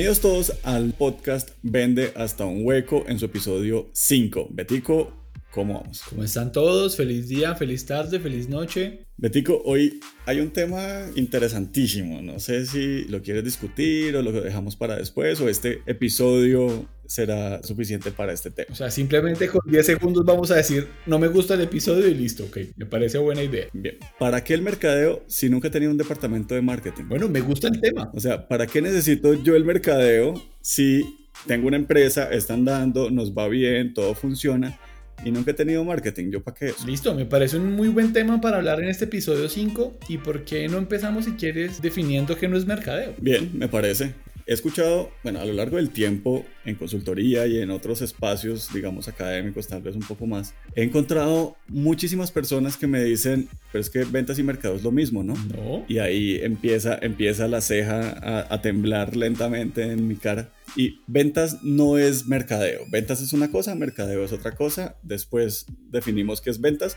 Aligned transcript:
Bienvenidos 0.00 0.22
todos 0.22 0.52
al 0.62 0.94
podcast 0.94 1.50
Vende 1.60 2.14
hasta 2.16 2.46
un 2.46 2.64
hueco 2.64 3.04
en 3.06 3.18
su 3.18 3.26
episodio 3.26 3.90
5. 3.92 4.48
Betico, 4.50 5.12
¿cómo 5.50 5.74
vamos? 5.74 6.00
¿Cómo 6.08 6.24
están 6.24 6.52
todos? 6.52 6.96
Feliz 6.96 7.28
día, 7.28 7.54
feliz 7.54 7.84
tarde, 7.84 8.18
feliz 8.18 8.48
noche. 8.48 9.04
Betico, 9.18 9.60
hoy 9.62 10.00
hay 10.24 10.40
un 10.40 10.54
tema 10.54 11.02
interesantísimo. 11.16 12.22
No 12.22 12.40
sé 12.40 12.64
si 12.64 13.04
lo 13.08 13.20
quieres 13.20 13.44
discutir 13.44 14.16
o 14.16 14.22
lo 14.22 14.32
dejamos 14.32 14.74
para 14.74 14.96
después 14.96 15.38
o 15.42 15.50
este 15.50 15.82
episodio 15.84 16.88
será 17.10 17.60
suficiente 17.64 18.12
para 18.12 18.32
este 18.32 18.52
tema. 18.52 18.68
O 18.70 18.74
sea, 18.76 18.88
simplemente 18.88 19.48
con 19.48 19.60
10 19.68 19.84
segundos 19.84 20.24
vamos 20.24 20.52
a 20.52 20.54
decir, 20.54 20.86
no 21.06 21.18
me 21.18 21.26
gusta 21.26 21.54
el 21.54 21.62
episodio 21.62 22.06
y 22.06 22.14
listo, 22.14 22.44
ok, 22.44 22.58
me 22.76 22.86
parece 22.86 23.18
buena 23.18 23.42
idea. 23.42 23.66
Bien, 23.72 23.98
¿para 24.16 24.44
qué 24.44 24.54
el 24.54 24.62
mercadeo 24.62 25.24
si 25.26 25.50
nunca 25.50 25.66
he 25.66 25.70
tenido 25.72 25.90
un 25.90 25.98
departamento 25.98 26.54
de 26.54 26.62
marketing? 26.62 27.04
Bueno, 27.08 27.28
me 27.28 27.40
gusta 27.40 27.66
el 27.66 27.80
tema. 27.80 28.12
O 28.14 28.20
sea, 28.20 28.46
¿para 28.46 28.68
qué 28.68 28.80
necesito 28.80 29.34
yo 29.34 29.56
el 29.56 29.64
mercadeo 29.64 30.40
si 30.60 31.18
tengo 31.48 31.66
una 31.66 31.78
empresa, 31.78 32.30
están 32.30 32.64
dando, 32.64 33.10
nos 33.10 33.32
va 33.32 33.48
bien, 33.48 33.92
todo 33.92 34.14
funciona? 34.14 34.78
y 35.24 35.30
nunca 35.30 35.50
he 35.50 35.54
tenido 35.54 35.84
marketing. 35.84 36.30
¿Yo 36.30 36.42
para 36.42 36.56
qué 36.56 36.66
eso? 36.68 36.86
Listo, 36.86 37.14
me 37.14 37.26
parece 37.26 37.56
un 37.56 37.74
muy 37.74 37.88
buen 37.88 38.12
tema 38.12 38.40
para 38.40 38.56
hablar 38.56 38.80
en 38.80 38.88
este 38.88 39.04
episodio 39.04 39.48
5. 39.48 39.98
¿Y 40.08 40.18
por 40.18 40.44
qué 40.44 40.66
no 40.68 40.78
empezamos, 40.78 41.26
si 41.26 41.32
quieres, 41.32 41.82
definiendo 41.82 42.36
qué 42.38 42.48
no 42.48 42.56
es 42.56 42.66
mercadeo? 42.66 43.14
Bien, 43.18 43.50
me 43.52 43.68
parece. 43.68 44.14
He 44.50 44.54
escuchado, 44.54 45.12
bueno, 45.22 45.38
a 45.38 45.44
lo 45.44 45.52
largo 45.52 45.76
del 45.76 45.90
tiempo 45.90 46.44
en 46.64 46.74
consultoría 46.74 47.46
y 47.46 47.60
en 47.60 47.70
otros 47.70 48.02
espacios, 48.02 48.68
digamos, 48.74 49.06
académicos, 49.06 49.68
tal 49.68 49.80
vez 49.80 49.94
un 49.94 50.02
poco 50.02 50.26
más, 50.26 50.54
he 50.74 50.82
encontrado 50.82 51.56
muchísimas 51.68 52.32
personas 52.32 52.76
que 52.76 52.88
me 52.88 53.00
dicen, 53.04 53.48
pero 53.70 53.80
es 53.80 53.90
que 53.90 54.02
ventas 54.02 54.40
y 54.40 54.42
mercado 54.42 54.74
es 54.74 54.82
lo 54.82 54.90
mismo, 54.90 55.22
¿no? 55.22 55.34
No. 55.34 55.84
Y 55.86 55.98
ahí 55.98 56.40
empieza, 56.42 56.98
empieza 57.00 57.46
la 57.46 57.60
ceja 57.60 58.10
a, 58.10 58.52
a 58.52 58.60
temblar 58.60 59.14
lentamente 59.14 59.84
en 59.84 60.08
mi 60.08 60.16
cara. 60.16 60.52
Y 60.74 60.98
ventas 61.06 61.62
no 61.62 61.96
es 61.96 62.26
mercadeo. 62.26 62.86
Ventas 62.90 63.22
es 63.22 63.32
una 63.32 63.52
cosa, 63.52 63.76
mercadeo 63.76 64.24
es 64.24 64.32
otra 64.32 64.56
cosa. 64.56 64.96
Después 65.04 65.66
definimos 65.92 66.40
qué 66.40 66.50
es 66.50 66.60
ventas 66.60 66.96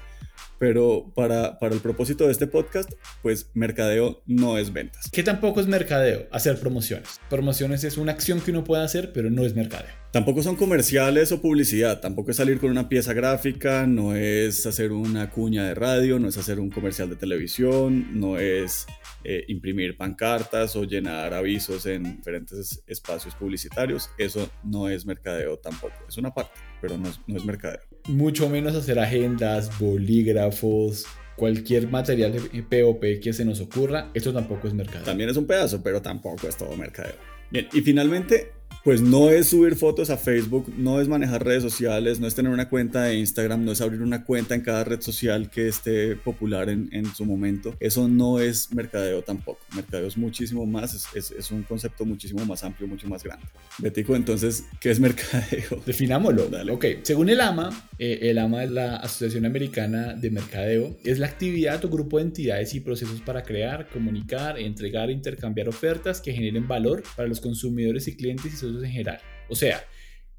pero 0.60 1.12
para, 1.16 1.60
para 1.60 1.76
el 1.76 1.82
propósito 1.82 2.26
de 2.26 2.32
este 2.32 2.48
podcast, 2.48 2.92
pues 3.22 3.50
mercadeo 3.54 4.24
no 4.26 4.58
es 4.58 4.72
ventas. 4.72 5.10
¿Qué 5.12 5.24
tampoco 5.24 5.60
es 5.60 5.68
mercadeo? 5.68 6.28
Hacer 6.32 6.60
promociones. 6.60 7.20
Promociones 7.30 7.84
es 7.84 7.98
una 7.98 8.14
acción 8.14 8.40
que 8.40 8.52
uno 8.52 8.64
puede 8.64 8.84
hacer, 8.84 9.12
pero 9.14 9.30
no 9.30 9.44
es 9.44 9.56
mercadeo. 9.56 9.92
Tampoco 10.14 10.44
son 10.44 10.56
comerciales 10.56 11.32
o 11.32 11.42
publicidad, 11.42 12.00
tampoco 12.00 12.32
es 12.32 12.38
salir 12.38 12.60
con 12.60 12.70
una 12.70 12.88
pieza 12.88 13.14
gráfica, 13.14 13.88
no 13.88 14.16
es 14.16 14.66
hacer 14.68 14.92
una 14.92 15.32
cuña 15.32 15.66
de 15.66 15.74
radio, 15.74 16.20
no 16.20 16.28
es 16.28 16.38
hacer 16.38 16.60
un 16.60 16.70
comercial 16.70 17.10
de 17.10 17.16
televisión, 17.16 18.20
no 18.20 18.38
es 18.38 18.86
eh, 19.24 19.44
imprimir 19.48 19.98
pancartas 19.98 20.76
o 20.76 20.84
llenar 20.84 21.34
avisos 21.34 21.88
en 21.88 22.18
diferentes 22.18 22.84
espacios 22.86 23.34
publicitarios. 23.34 24.12
Eso 24.20 24.50
no 24.64 24.88
es 24.88 25.06
mercadeo 25.06 25.58
tampoco, 25.58 25.96
es 26.08 26.18
una 26.18 26.32
parte, 26.32 26.60
pero 26.84 26.98
no 26.98 27.08
es, 27.08 27.22
no 27.26 27.38
es 27.38 27.46
mercadeo 27.46 27.80
mucho 28.08 28.50
menos 28.50 28.76
hacer 28.76 29.00
agendas, 29.00 29.78
bolígrafos, 29.80 31.06
cualquier 31.36 31.90
material 31.90 32.34
de 32.34 32.64
POP 32.64 33.22
que 33.22 33.34
se 33.34 33.46
nos 33.46 33.60
ocurra, 33.60 34.10
esto 34.14 34.34
tampoco 34.34 34.68
es 34.68 34.74
mercadeo. 34.74 35.04
También 35.04 35.30
es 35.30 35.38
un 35.38 35.48
pedazo, 35.48 35.82
pero 35.82 36.02
tampoco 36.02 36.48
es 36.48 36.58
todo 36.58 36.76
mercadeo. 36.76 37.16
Bien, 37.50 37.68
y 37.72 37.82
finalmente 37.82 38.53
pues 38.84 39.02
no 39.02 39.30
es 39.30 39.48
subir 39.48 39.76
fotos 39.76 40.10
a 40.10 40.18
Facebook, 40.18 40.72
no 40.78 41.00
es 41.00 41.08
manejar 41.08 41.46
redes 41.46 41.64
sociales, 41.64 42.20
no 42.20 42.28
es 42.28 42.36
tener 42.36 42.52
una 42.52 42.68
cuenta 42.68 43.04
de 43.04 43.16
Instagram, 43.16 43.64
no 43.64 43.72
es 43.72 43.80
abrir 43.80 44.02
una 44.02 44.26
cuenta 44.26 44.56
en 44.56 44.62
cada 44.62 44.84
red 44.84 45.00
social 45.00 45.50
que 45.50 45.70
esté 45.70 46.18
popular 46.18 46.70
en, 46.70 47.06
su 47.16 47.26
momento. 47.26 47.76
Eso 47.80 48.08
no 48.08 48.40
es 48.40 48.74
mercadeo 48.74 49.22
tampoco. 49.22 49.60
Mercadeo 49.76 50.08
es 50.08 50.18
muchísimo 50.18 50.66
más, 50.66 51.08
es, 51.16 51.52
un 51.52 51.64
concepto 51.64 52.06
muchísimo 52.06 52.44
más 52.46 52.64
amplio, 52.64 52.88
mucho 52.88 53.08
más 53.08 53.24
grande. 53.24 53.46
Betico, 53.78 54.16
entonces, 54.16 54.66
¿qué 54.80 54.92
es 54.92 55.00
mercadeo? 55.00 55.82
Definámoslo. 55.86 56.48
Dale. 56.48 56.72
Ok, 56.72 56.86
según 57.04 57.30
el 57.30 57.40
AMA, 57.40 57.70
eh, 58.00 58.20
el 58.24 58.38
AMA 58.38 58.64
es 58.64 58.72
la 58.72 58.98
Asociación 58.98 59.46
Americana 59.46 60.14
de 60.14 60.30
Mercadeo, 60.30 60.98
es 61.04 61.20
la 61.20 61.28
actividad 61.28 61.84
o 61.86 61.90
grupo 61.90 62.18
de 62.18 62.24
entidades 62.24 62.74
y 62.74 62.80
procesos 62.80 63.22
para 63.22 63.44
crear, 63.44 63.88
comunicar, 63.90 64.60
entregar 64.60 65.10
intercambiar 65.10 65.70
ofertas 65.70 66.22
que 66.22 66.34
generen 66.34 66.68
valor 66.68 67.04
para 67.16 67.28
los 67.28 67.40
consumidores 67.40 68.08
y 68.08 68.16
clientes 68.16 68.54
y 68.54 68.58
en 68.82 68.92
general. 68.92 69.20
O 69.50 69.56
sea, 69.56 69.84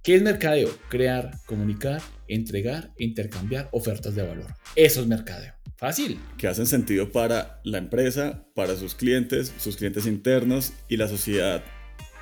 ¿qué 0.03 0.17
es 0.17 0.23
mercadeo? 0.23 0.71
Crear, 0.89 1.33
comunicar, 1.47 2.03
entregar 2.29 2.93
intercambiar 2.99 3.69
ofertas 3.73 4.15
de 4.15 4.27
valor. 4.27 4.55
Eso 4.77 5.01
es 5.01 5.07
mercadeo. 5.07 5.53
Fácil. 5.77 6.19
Que 6.39 6.47
hacen 6.49 6.67
sentido 6.67 7.11
para 7.11 7.61
la 7.65 7.79
empresa, 7.79 8.47
para 8.55 8.77
sus 8.77 8.95
clientes, 8.95 9.53
sus 9.59 9.77
clientes 9.77 10.07
internos 10.07 10.73
y 10.89 10.97
la 10.97 11.09
sociedad 11.09 11.63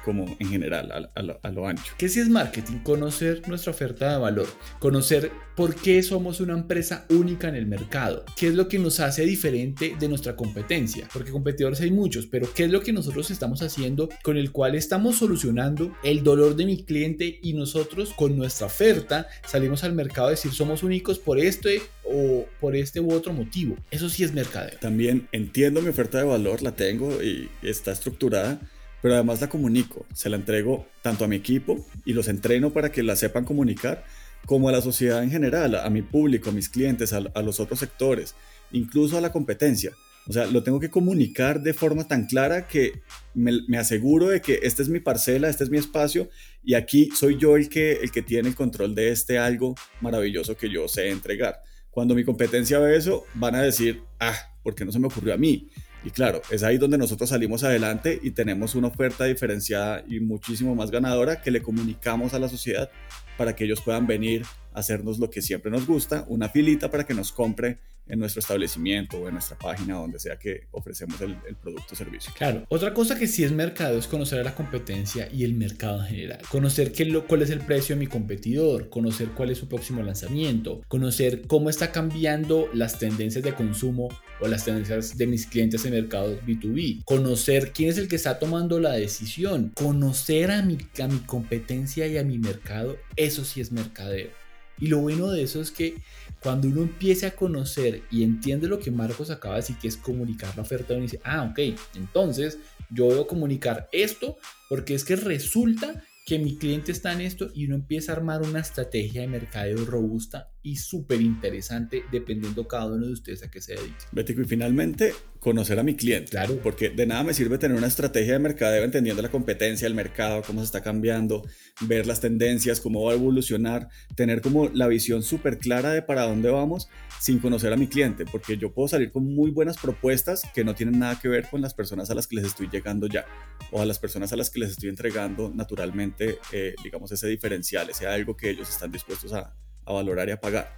como 0.04 0.36
en 0.38 0.48
general, 0.48 1.10
a, 1.14 1.50
lo, 1.50 1.66
ancho. 1.66 1.92
¿Qué 1.98 2.08
si 2.08 2.20
es 2.20 2.28
marketing? 2.28 2.78
Conocer 2.78 3.46
nuestra 3.48 3.72
oferta 3.72 4.12
de 4.12 4.18
valor, 4.18 4.46
conocer 4.78 5.30
por 5.56 5.74
qué 5.74 6.02
somos 6.02 6.40
una 6.40 6.54
empresa 6.54 7.06
única 7.10 7.48
en 7.48 7.54
el 7.54 7.66
mercado, 7.66 8.24
qué 8.36 8.48
es 8.48 8.54
lo 8.54 8.68
que 8.68 8.78
nos 8.78 9.00
hace 9.00 9.24
diferente 9.24 9.94
de 9.98 10.08
nuestra 10.08 10.34
competencia, 10.34 11.08
porque 11.12 11.30
competidores 11.30 11.80
hay 11.80 11.90
muchos, 11.90 12.26
pero 12.26 12.52
qué 12.52 12.64
es 12.64 12.70
lo 12.70 12.80
que 12.80 12.92
nosotros 12.92 13.30
estamos 13.30 13.62
haciendo 13.62 14.08
con 14.22 14.36
el 14.36 14.50
cual 14.50 14.74
estamos 14.74 15.16
solucionando 15.16 15.94
el 16.02 16.22
dolor 16.22 16.56
de 16.56 16.66
mi 16.66 16.84
cliente 16.84 17.38
y 17.42 17.52
nosotros 17.52 18.12
con 18.16 18.36
nuestra 18.36 18.66
oferta 18.66 19.28
salimos 19.46 19.84
al 19.84 19.92
mercado 19.92 20.28
a 20.28 20.30
decir 20.30 20.52
somos 20.52 20.82
únicos 20.82 21.18
por 21.18 21.38
este 21.38 21.82
o 22.04 22.46
por 22.60 22.74
este 22.74 23.00
u 23.00 23.12
otro 23.12 23.32
motivo. 23.32 23.76
Eso 23.90 24.08
sí 24.08 24.24
es 24.24 24.32
mercadeo. 24.32 24.78
También 24.80 25.28
entiendo 25.32 25.82
mi 25.82 25.88
oferta 25.88 26.18
de 26.18 26.24
valor, 26.24 26.62
la 26.62 26.74
tengo 26.74 27.22
y 27.22 27.48
está 27.62 27.92
estructurada 27.92 28.60
pero 29.02 29.14
además 29.14 29.40
la 29.40 29.48
comunico, 29.48 30.06
se 30.14 30.30
la 30.30 30.36
entrego 30.36 30.86
tanto 31.02 31.24
a 31.24 31.28
mi 31.28 31.36
equipo 31.36 31.84
y 32.04 32.12
los 32.12 32.28
entreno 32.28 32.72
para 32.72 32.92
que 32.92 33.02
la 33.02 33.16
sepan 33.16 33.44
comunicar, 33.44 34.04
como 34.46 34.68
a 34.68 34.72
la 34.72 34.80
sociedad 34.80 35.22
en 35.22 35.30
general, 35.30 35.74
a 35.74 35.90
mi 35.90 36.02
público, 36.02 36.50
a 36.50 36.52
mis 36.52 36.68
clientes, 36.68 37.12
a, 37.12 37.20
los 37.42 37.60
otros 37.60 37.80
sectores, 37.80 38.34
incluso 38.70 39.18
a 39.18 39.20
la 39.20 39.32
competencia. 39.32 39.92
O 40.28 40.32
sea, 40.32 40.46
lo 40.46 40.62
tengo 40.62 40.78
que 40.78 40.88
comunicar 40.88 41.62
de 41.62 41.74
forma 41.74 42.06
tan 42.06 42.26
clara 42.26 42.68
que 42.68 43.02
me, 43.34 43.76
aseguro 43.76 44.28
de 44.28 44.40
que 44.40 44.60
esta 44.62 44.82
es 44.82 44.88
mi 44.88 45.00
parcela, 45.00 45.48
este 45.48 45.64
es 45.64 45.70
mi 45.70 45.78
espacio 45.78 46.30
y 46.62 46.74
aquí 46.74 47.10
soy 47.12 47.36
yo 47.36 47.56
el 47.56 47.68
que, 47.68 47.94
el 47.94 48.12
que 48.12 48.22
tiene 48.22 48.48
el 48.48 48.54
control 48.54 48.94
de 48.94 49.10
este 49.10 49.38
algo 49.38 49.74
maravilloso 50.00 50.56
que 50.56 50.70
yo 50.70 50.86
sé 50.86 51.10
entregar. 51.10 51.60
Cuando 51.90 52.14
mi 52.14 52.24
competencia 52.24 52.78
ve 52.78 52.96
eso, 52.96 53.24
van 53.34 53.56
a 53.56 53.62
decir, 53.62 54.02
ah, 54.20 54.36
¿por 54.62 54.76
qué 54.76 54.84
no 54.84 54.92
se 54.92 55.00
me 55.00 55.08
ocurrió 55.08 55.34
a 55.34 55.38
mí? 55.38 55.68
Y 56.04 56.10
claro, 56.10 56.42
es 56.50 56.62
ahí 56.62 56.78
donde 56.78 56.98
nosotros 56.98 57.30
salimos 57.30 57.62
adelante 57.62 58.18
y 58.22 58.32
tenemos 58.32 58.74
una 58.74 58.88
oferta 58.88 59.24
diferenciada 59.24 60.04
y 60.08 60.20
muchísimo 60.20 60.74
más 60.74 60.90
ganadora 60.90 61.40
que 61.40 61.50
le 61.50 61.62
comunicamos 61.62 62.34
a 62.34 62.38
la 62.38 62.48
sociedad 62.48 62.90
para 63.38 63.54
que 63.54 63.64
ellos 63.64 63.80
puedan 63.80 64.06
venir 64.06 64.44
a 64.74 64.80
hacernos 64.80 65.18
lo 65.18 65.30
que 65.30 65.42
siempre 65.42 65.70
nos 65.70 65.86
gusta, 65.86 66.24
una 66.28 66.48
filita 66.48 66.90
para 66.90 67.04
que 67.04 67.14
nos 67.14 67.30
compre 67.30 67.78
en 68.12 68.18
nuestro 68.18 68.40
establecimiento 68.40 69.16
o 69.16 69.26
en 69.26 69.32
nuestra 69.32 69.56
página, 69.56 69.94
donde 69.94 70.18
sea 70.18 70.38
que 70.38 70.66
ofrecemos 70.70 71.18
el, 71.22 71.34
producto 71.62 71.94
o 71.94 71.96
servicio. 71.96 72.30
Claro, 72.36 72.66
otra 72.68 72.92
cosa 72.92 73.18
que 73.18 73.26
sí 73.26 73.42
es 73.42 73.52
mercado 73.52 73.98
es 73.98 74.06
conocer 74.06 74.38
a 74.40 74.44
la 74.44 74.54
competencia 74.54 75.30
y 75.32 75.44
el 75.44 75.54
mercado 75.54 76.02
en 76.02 76.08
general. 76.08 76.38
Conocer 76.50 76.92
qué, 76.92 77.06
lo, 77.06 77.26
cuál 77.26 77.40
es 77.40 77.48
el 77.48 77.60
precio 77.60 77.96
de 77.96 78.00
mi 78.00 78.06
competidor, 78.06 78.90
conocer 78.90 79.28
cuál 79.28 79.50
es 79.50 79.58
su 79.58 79.66
próximo 79.66 80.02
lanzamiento, 80.02 80.82
conocer 80.88 81.46
cómo 81.46 81.70
está 81.70 81.90
cambiando 81.90 82.68
las 82.74 82.98
tendencias 82.98 83.42
de 83.42 83.54
consumo 83.54 84.10
o 84.42 84.46
las 84.46 84.66
tendencias 84.66 85.16
de 85.16 85.26
mis 85.26 85.46
clientes 85.46 85.82
en 85.86 85.92
mercados 85.92 86.38
B2B, 86.46 87.04
conocer 87.04 87.72
quién 87.72 87.88
es 87.88 87.96
el 87.96 88.08
que 88.08 88.16
está 88.16 88.38
tomando 88.38 88.78
la 88.78 88.92
decisión, 88.92 89.72
conocer 89.74 90.50
a 90.50 90.60
mi, 90.60 90.76
a 91.02 91.08
mi 91.08 91.20
competencia 91.20 92.06
y 92.06 92.18
a 92.18 92.24
mi 92.24 92.38
mercado, 92.38 92.98
eso 93.16 93.42
sí 93.42 93.62
es 93.62 93.72
mercadeo. 93.72 94.41
Y 94.78 94.88
lo 94.88 94.98
bueno 94.98 95.30
de 95.30 95.42
eso 95.42 95.60
es 95.60 95.70
que 95.70 95.96
cuando 96.40 96.68
uno 96.68 96.82
empiece 96.82 97.26
a 97.26 97.36
conocer 97.36 98.02
y 98.10 98.24
entiende 98.24 98.66
lo 98.66 98.80
que 98.80 98.90
Marcos 98.90 99.30
acaba 99.30 99.54
de 99.54 99.60
decir, 99.60 99.76
que 99.80 99.88
es 99.88 99.96
comunicar 99.96 100.56
la 100.56 100.62
oferta, 100.62 100.94
uno 100.94 101.02
dice, 101.02 101.20
ah, 101.24 101.44
ok, 101.50 101.76
entonces 101.94 102.58
yo 102.90 103.08
debo 103.08 103.26
comunicar 103.26 103.88
esto 103.92 104.36
porque 104.68 104.94
es 104.94 105.04
que 105.04 105.16
resulta 105.16 106.02
que 106.26 106.38
mi 106.38 106.56
cliente 106.56 106.92
está 106.92 107.12
en 107.12 107.20
esto 107.20 107.50
y 107.54 107.66
uno 107.66 107.76
empieza 107.76 108.12
a 108.12 108.16
armar 108.16 108.42
una 108.42 108.60
estrategia 108.60 109.22
de 109.22 109.28
mercadeo 109.28 109.84
robusta 109.84 110.51
y 110.62 110.76
súper 110.76 111.20
interesante 111.20 112.04
dependiendo 112.12 112.66
cada 112.68 112.86
uno 112.86 113.06
de 113.06 113.12
ustedes 113.12 113.42
a 113.42 113.50
qué 113.50 113.60
se 113.60 113.74
dedique. 113.74 114.04
Bético, 114.12 114.42
y 114.42 114.44
finalmente 114.44 115.12
conocer 115.40 115.78
a 115.78 115.82
mi 115.82 115.96
cliente. 115.96 116.30
Claro. 116.30 116.58
Porque 116.62 116.90
de 116.90 117.04
nada 117.04 117.24
me 117.24 117.34
sirve 117.34 117.58
tener 117.58 117.76
una 117.76 117.88
estrategia 117.88 118.34
de 118.34 118.38
mercadeo 118.38 118.84
entendiendo 118.84 119.22
la 119.22 119.30
competencia 119.30 119.86
del 119.86 119.94
mercado, 119.94 120.42
cómo 120.46 120.60
se 120.60 120.66
está 120.66 120.82
cambiando, 120.82 121.42
ver 121.80 122.06
las 122.06 122.20
tendencias, 122.20 122.80
cómo 122.80 123.02
va 123.04 123.12
a 123.12 123.14
evolucionar, 123.16 123.88
tener 124.14 124.40
como 124.40 124.68
la 124.68 124.86
visión 124.86 125.22
súper 125.22 125.58
clara 125.58 125.90
de 125.90 126.02
para 126.02 126.22
dónde 126.22 126.50
vamos 126.50 126.88
sin 127.18 127.38
conocer 127.38 127.72
a 127.72 127.76
mi 127.76 127.86
cliente, 127.86 128.24
porque 128.24 128.56
yo 128.56 128.72
puedo 128.72 128.88
salir 128.88 129.12
con 129.12 129.24
muy 129.24 129.52
buenas 129.52 129.78
propuestas 129.78 130.42
que 130.54 130.64
no 130.64 130.74
tienen 130.74 130.98
nada 130.98 131.20
que 131.20 131.28
ver 131.28 131.48
con 131.48 131.60
las 131.60 131.72
personas 131.72 132.10
a 132.10 132.14
las 132.14 132.26
que 132.26 132.36
les 132.36 132.46
estoy 132.46 132.68
llegando 132.68 133.06
ya 133.06 133.24
o 133.70 133.80
a 133.80 133.86
las 133.86 134.00
personas 134.00 134.32
a 134.32 134.36
las 134.36 134.50
que 134.50 134.58
les 134.58 134.70
estoy 134.70 134.88
entregando 134.88 135.52
naturalmente, 135.54 136.38
eh, 136.52 136.74
digamos, 136.82 137.12
ese 137.12 137.28
diferencial, 137.28 137.90
ese 137.90 138.06
algo 138.06 138.36
que 138.36 138.50
ellos 138.50 138.68
están 138.68 138.90
dispuestos 138.90 139.32
a, 139.32 139.54
a 139.84 139.92
valorar 139.92 140.28
y 140.28 140.32
a 140.32 140.40
pagar. 140.40 140.74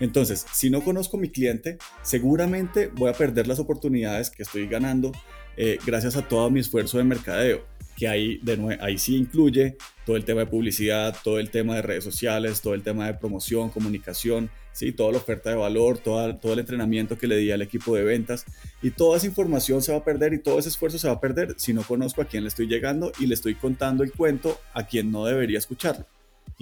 Entonces, 0.00 0.46
si 0.52 0.70
no 0.70 0.82
conozco 0.82 1.16
mi 1.16 1.28
cliente, 1.28 1.78
seguramente 2.02 2.88
voy 2.88 3.10
a 3.10 3.12
perder 3.12 3.46
las 3.46 3.58
oportunidades 3.58 4.30
que 4.30 4.42
estoy 4.42 4.66
ganando 4.66 5.12
eh, 5.56 5.78
gracias 5.84 6.16
a 6.16 6.22
todo 6.22 6.50
mi 6.50 6.60
esfuerzo 6.60 6.98
de 6.98 7.04
mercadeo, 7.04 7.64
que 7.96 8.08
ahí, 8.08 8.38
de 8.42 8.78
ahí 8.80 8.96
sí 8.98 9.16
incluye 9.16 9.76
todo 10.06 10.16
el 10.16 10.24
tema 10.24 10.40
de 10.40 10.46
publicidad, 10.46 11.14
todo 11.22 11.38
el 11.38 11.50
tema 11.50 11.76
de 11.76 11.82
redes 11.82 12.04
sociales, 12.04 12.62
todo 12.62 12.74
el 12.74 12.82
tema 12.82 13.06
de 13.06 13.14
promoción, 13.14 13.68
comunicación, 13.68 14.50
¿sí? 14.72 14.92
toda 14.92 15.12
la 15.12 15.18
oferta 15.18 15.50
de 15.50 15.56
valor, 15.56 15.98
todo 15.98 16.52
el 16.52 16.58
entrenamiento 16.58 17.18
que 17.18 17.26
le 17.26 17.36
di 17.36 17.50
al 17.50 17.62
equipo 17.62 17.94
de 17.94 18.02
ventas. 18.02 18.46
Y 18.82 18.90
toda 18.90 19.18
esa 19.18 19.26
información 19.26 19.82
se 19.82 19.92
va 19.92 19.98
a 19.98 20.04
perder 20.04 20.32
y 20.32 20.38
todo 20.38 20.58
ese 20.58 20.70
esfuerzo 20.70 20.98
se 20.98 21.06
va 21.06 21.14
a 21.14 21.20
perder 21.20 21.54
si 21.58 21.74
no 21.74 21.82
conozco 21.82 22.22
a 22.22 22.24
quién 22.24 22.44
le 22.44 22.48
estoy 22.48 22.66
llegando 22.66 23.12
y 23.20 23.26
le 23.26 23.34
estoy 23.34 23.54
contando 23.54 24.02
el 24.02 24.12
cuento 24.12 24.58
a 24.72 24.86
quien 24.86 25.12
no 25.12 25.26
debería 25.26 25.58
escucharlo. 25.58 26.06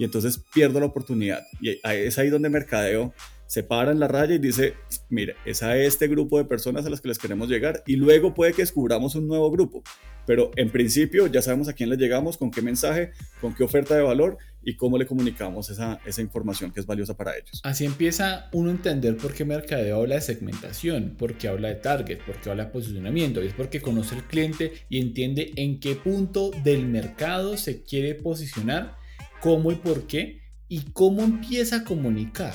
Y 0.01 0.03
entonces 0.03 0.41
pierdo 0.51 0.79
la 0.79 0.87
oportunidad. 0.87 1.45
Y 1.61 1.79
es 1.83 2.17
ahí 2.17 2.31
donde 2.31 2.49
mercadeo 2.49 3.13
se 3.45 3.61
para 3.61 3.91
en 3.91 3.99
la 3.99 4.07
raya 4.07 4.33
y 4.33 4.39
dice, 4.39 4.73
mire, 5.09 5.35
es 5.45 5.61
a 5.61 5.77
este 5.77 6.07
grupo 6.07 6.39
de 6.39 6.45
personas 6.45 6.87
a 6.87 6.89
las 6.89 7.01
que 7.01 7.07
les 7.07 7.19
queremos 7.19 7.49
llegar 7.49 7.83
y 7.85 7.97
luego 7.97 8.33
puede 8.33 8.53
que 8.53 8.63
descubramos 8.63 9.13
un 9.13 9.27
nuevo 9.27 9.51
grupo. 9.51 9.83
Pero 10.25 10.49
en 10.55 10.71
principio 10.71 11.27
ya 11.27 11.43
sabemos 11.43 11.67
a 11.67 11.73
quién 11.73 11.87
le 11.91 11.97
llegamos, 11.97 12.35
con 12.35 12.49
qué 12.49 12.63
mensaje, 12.63 13.11
con 13.41 13.53
qué 13.53 13.63
oferta 13.63 13.95
de 13.95 14.01
valor 14.01 14.39
y 14.63 14.75
cómo 14.75 14.97
le 14.97 15.05
comunicamos 15.05 15.69
esa, 15.69 15.99
esa 16.03 16.21
información 16.21 16.71
que 16.71 16.79
es 16.79 16.87
valiosa 16.87 17.15
para 17.15 17.37
ellos. 17.37 17.61
Así 17.63 17.85
empieza 17.85 18.49
uno 18.53 18.69
a 18.69 18.73
entender 18.73 19.17
por 19.17 19.35
qué 19.35 19.45
Mercadeo 19.45 19.97
habla 19.97 20.15
de 20.15 20.21
segmentación, 20.21 21.15
por 21.15 21.35
qué 21.35 21.47
habla 21.47 21.67
de 21.67 21.75
target, 21.75 22.21
por 22.25 22.37
qué 22.37 22.49
habla 22.49 22.65
de 22.65 22.71
posicionamiento. 22.71 23.43
Y 23.43 23.47
es 23.47 23.53
porque 23.53 23.81
conoce 23.81 24.15
el 24.15 24.23
cliente 24.23 24.73
y 24.89 24.99
entiende 24.99 25.51
en 25.57 25.79
qué 25.79 25.93
punto 25.93 26.49
del 26.63 26.87
mercado 26.87 27.55
se 27.55 27.83
quiere 27.83 28.15
posicionar, 28.15 29.00
cómo 29.41 29.71
y 29.71 29.75
por 29.75 30.07
qué, 30.07 30.41
y 30.67 30.91
cómo 30.93 31.23
empieza 31.23 31.77
a 31.77 31.83
comunicar. 31.83 32.53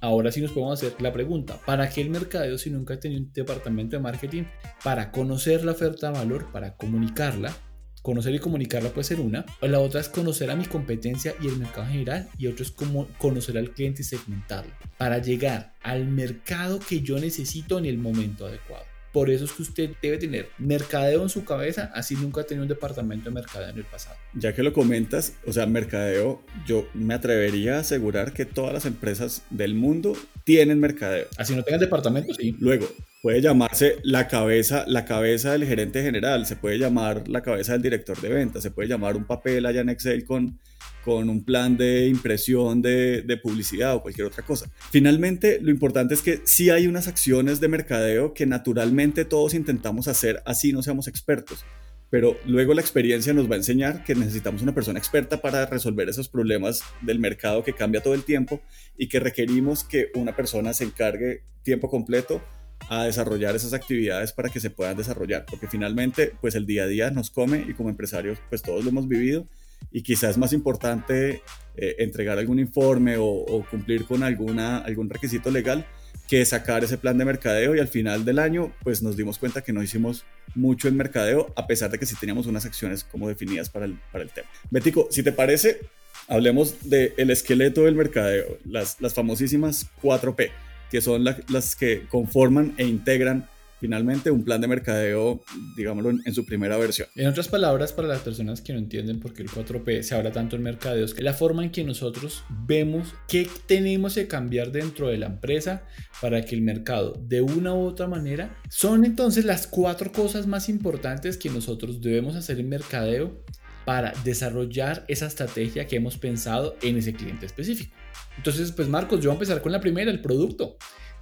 Ahora 0.00 0.30
sí 0.30 0.40
nos 0.40 0.52
podemos 0.52 0.74
hacer 0.78 1.00
la 1.00 1.12
pregunta, 1.12 1.58
¿para 1.64 1.88
qué 1.88 2.02
el 2.02 2.10
mercadeo 2.10 2.58
si 2.58 2.70
nunca 2.70 2.94
ha 2.94 3.00
tenido 3.00 3.22
un 3.22 3.32
departamento 3.32 3.96
de 3.96 4.02
marketing? 4.02 4.44
Para 4.84 5.10
conocer 5.10 5.64
la 5.64 5.72
oferta 5.72 6.12
de 6.12 6.18
valor, 6.18 6.52
para 6.52 6.76
comunicarla. 6.76 7.56
Conocer 8.02 8.34
y 8.34 8.38
comunicarla 8.38 8.90
puede 8.90 9.02
ser 9.02 9.18
una. 9.18 9.44
La 9.62 9.80
otra 9.80 10.00
es 10.00 10.08
conocer 10.08 10.48
a 10.50 10.54
mi 10.54 10.66
competencia 10.66 11.34
y 11.40 11.48
el 11.48 11.56
mercado 11.56 11.88
general. 11.88 12.28
Y 12.38 12.46
otro 12.46 12.62
es 12.62 12.70
como 12.70 13.08
conocer 13.18 13.58
al 13.58 13.70
cliente 13.70 14.02
y 14.02 14.04
segmentarlo. 14.04 14.72
Para 14.96 15.18
llegar 15.18 15.74
al 15.82 16.06
mercado 16.06 16.78
que 16.78 17.00
yo 17.00 17.18
necesito 17.18 17.78
en 17.78 17.86
el 17.86 17.98
momento 17.98 18.46
adecuado. 18.46 18.84
Por 19.12 19.30
eso 19.30 19.44
es 19.44 19.52
que 19.52 19.62
usted 19.62 19.90
debe 20.02 20.18
tener 20.18 20.48
mercadeo 20.58 21.22
en 21.22 21.28
su 21.28 21.44
cabeza, 21.44 21.90
así 21.94 22.14
nunca 22.14 22.42
ha 22.42 22.44
tenido 22.44 22.62
un 22.62 22.68
departamento 22.68 23.30
de 23.30 23.34
mercadeo 23.34 23.70
en 23.70 23.78
el 23.78 23.84
pasado. 23.84 24.16
Ya 24.34 24.54
que 24.54 24.62
lo 24.62 24.72
comentas, 24.72 25.34
o 25.46 25.52
sea, 25.52 25.66
mercadeo, 25.66 26.42
yo 26.66 26.86
me 26.94 27.14
atrevería 27.14 27.76
a 27.76 27.80
asegurar 27.80 28.32
que 28.32 28.44
todas 28.44 28.72
las 28.72 28.84
empresas 28.84 29.42
del 29.50 29.74
mundo 29.74 30.14
tienen 30.44 30.80
mercadeo. 30.80 31.26
Así 31.38 31.54
no 31.54 31.62
tengan 31.62 31.80
departamento, 31.80 32.34
sí. 32.34 32.56
Luego, 32.60 32.86
puede 33.22 33.40
llamarse 33.40 33.96
la 34.02 34.28
cabeza, 34.28 34.84
la 34.86 35.04
cabeza 35.04 35.52
del 35.52 35.64
gerente 35.64 36.02
general, 36.02 36.46
se 36.46 36.56
puede 36.56 36.78
llamar 36.78 37.26
la 37.28 37.42
cabeza 37.42 37.72
del 37.72 37.82
director 37.82 38.20
de 38.20 38.28
ventas, 38.28 38.62
se 38.62 38.70
puede 38.70 38.88
llamar 38.88 39.16
un 39.16 39.26
papel 39.26 39.66
allá 39.66 39.80
en 39.80 39.88
Excel 39.88 40.24
con 40.24 40.60
con 41.06 41.30
un 41.30 41.44
plan 41.44 41.76
de 41.76 42.08
impresión 42.08 42.82
de, 42.82 43.38
publicidad 43.40 43.94
o 43.94 44.02
cualquier 44.02 44.26
otra 44.26 44.44
cosa. 44.44 44.68
Finalmente, 44.90 45.60
lo 45.62 45.70
importante 45.70 46.14
es 46.14 46.20
que 46.20 46.40
sí 46.42 46.68
hay 46.68 46.88
unas 46.88 47.06
acciones 47.06 47.60
de 47.60 47.68
mercadeo 47.68 48.34
que 48.34 48.44
naturalmente 48.44 49.24
todos 49.24 49.54
intentamos 49.54 50.08
hacer 50.08 50.42
así 50.44 50.72
no 50.72 50.82
seamos 50.82 51.06
expertos 51.06 51.64
pero 52.08 52.36
luego 52.44 52.72
la 52.72 52.80
experiencia 52.80 53.32
nos 53.32 53.48
va 53.50 53.54
a 53.54 53.58
enseñar 53.58 54.04
que 54.04 54.14
necesitamos 54.14 54.62
una 54.62 54.74
persona 54.74 54.98
experta 54.98 55.40
para 55.40 55.66
resolver 55.66 56.08
esos 56.08 56.28
problemas 56.28 56.82
del 57.02 57.18
mercado 57.18 57.64
que 57.64 57.72
cambia 57.72 58.00
todo 58.00 58.14
el 58.14 58.24
tiempo 58.24 58.60
y 58.96 59.08
que 59.08 59.20
requerimos 59.20 59.84
que 59.84 60.10
una 60.14 60.34
persona 60.34 60.72
se 60.72 60.84
encargue 60.84 61.42
tiempo 61.62 61.90
completo 61.90 62.40
a 62.88 63.04
desarrollar 63.04 63.56
esas 63.56 63.72
actividades 63.74 64.32
para 64.32 64.48
que 64.48 64.60
se 64.60 64.70
puedan 64.70 64.96
desarrollar, 64.96 65.46
porque 65.46 65.66
finalmente 65.66 66.32
pues 66.40 66.54
el 66.54 66.64
día 66.64 66.84
a 66.84 66.86
día 66.86 67.10
nos 67.10 67.30
come 67.30 67.64
y 67.68 67.74
como 67.74 67.90
empresarios 67.90 68.38
pues 68.48 68.62
todos 68.62 68.84
lo 68.84 68.90
hemos 68.90 69.08
vivido 69.08 69.48
y 69.92 70.02
quizás 70.02 70.36
más 70.36 70.52
importante 70.52 71.42
eh, 71.76 71.96
entregar 71.98 72.38
algún 72.38 72.58
informe 72.58 73.16
o, 73.18 73.64
cumplir 73.70 74.04
con 74.04 74.22
alguna, 74.22 74.78
algún 74.78 75.08
requisito 75.10 75.50
legal 75.50 75.86
que 76.28 76.44
sacar 76.44 76.82
ese 76.82 76.98
plan 76.98 77.18
de 77.18 77.24
mercadeo 77.24 77.76
y 77.76 77.78
al 77.78 77.88
final 77.88 78.24
del 78.24 78.38
año 78.38 78.72
pues 78.82 79.02
nos 79.02 79.16
dimos 79.16 79.38
cuenta 79.38 79.62
que 79.62 79.72
no 79.72 79.82
hicimos 79.82 80.24
mucho 80.54 80.88
en 80.88 80.96
mercadeo 80.96 81.52
a 81.54 81.66
pesar 81.66 81.90
de 81.90 81.98
que 81.98 82.06
sí 82.06 82.16
teníamos 82.18 82.46
unas 82.46 82.66
acciones 82.66 83.04
como 83.04 83.28
definidas 83.28 83.70
para 83.70 83.86
el, 83.86 83.98
para 84.10 84.24
el 84.24 84.30
tema. 84.30 84.48
Bético, 84.70 85.08
si 85.10 85.22
te 85.22 85.32
parece, 85.32 85.80
hablemos 86.28 86.88
del 86.88 87.12
el 87.16 87.30
esqueleto 87.30 87.84
del 87.84 87.94
mercadeo, 87.94 88.58
las, 88.64 89.00
las 89.00 89.14
famosísimas 89.14 89.86
4P, 90.02 90.50
que 90.90 91.00
son 91.00 91.24
las 91.24 91.76
que 91.76 92.06
conforman 92.08 92.74
e 92.76 92.84
integran 92.84 93.48
finalmente 93.80 94.30
un 94.30 94.44
plan 94.44 94.60
de 94.60 94.68
mercadeo, 94.68 95.42
digámoslo, 95.76 96.10
en, 96.10 96.34
su 96.34 96.44
primera 96.44 96.76
versión. 96.76 97.08
En 97.14 97.26
otras 97.26 97.48
palabras, 97.48 97.92
para 97.92 98.08
las 98.08 98.20
personas 98.20 98.60
que 98.60 98.72
no 98.72 98.78
entienden 98.78 99.20
por 99.20 99.34
qué 99.34 99.42
el 99.42 99.50
4P 99.50 100.02
se 100.02 100.14
habla 100.14 100.32
tanto 100.32 100.56
en 100.56 100.62
mercadeos, 100.62 101.14
es 101.16 101.22
la 101.22 101.34
forma 101.34 101.64
en 101.64 101.70
que 101.70 101.84
nosotros 101.84 102.44
vemos 102.66 103.14
qué 103.28 103.48
tenemos 103.66 104.14
que 104.14 104.26
cambiar 104.26 104.72
dentro 104.72 105.08
de 105.08 105.18
la 105.18 105.26
empresa 105.26 105.84
para 106.20 106.44
que 106.44 106.54
el 106.54 106.62
mercado, 106.62 107.20
de 107.26 107.40
una 107.40 107.74
u 107.74 107.86
otra 107.86 108.06
manera, 108.06 108.56
son 108.68 109.04
entonces 109.04 109.44
las 109.44 109.66
cuatro 109.66 110.12
cosas 110.12 110.46
más 110.46 110.68
importantes 110.68 111.36
que 111.36 111.50
nosotros 111.50 112.00
debemos 112.00 112.36
hacer 112.36 112.58
en 112.60 112.68
mercadeo 112.68 113.44
para 113.84 114.12
desarrollar 114.24 115.04
esa 115.06 115.26
estrategia 115.26 115.86
que 115.86 115.96
hemos 115.96 116.18
pensado 116.18 116.76
en 116.82 116.96
ese 116.96 117.14
cliente 117.14 117.46
específico. 117.46 117.94
Entonces, 118.36 118.72
pues 118.72 118.88
Marcos, 118.88 119.20
yo 119.20 119.30
voy 119.30 119.36
a 119.36 119.38
empezar 119.38 119.62
con 119.62 119.72
la 119.72 119.80
primera, 119.80 120.10
el 120.10 120.20
producto. 120.20 120.76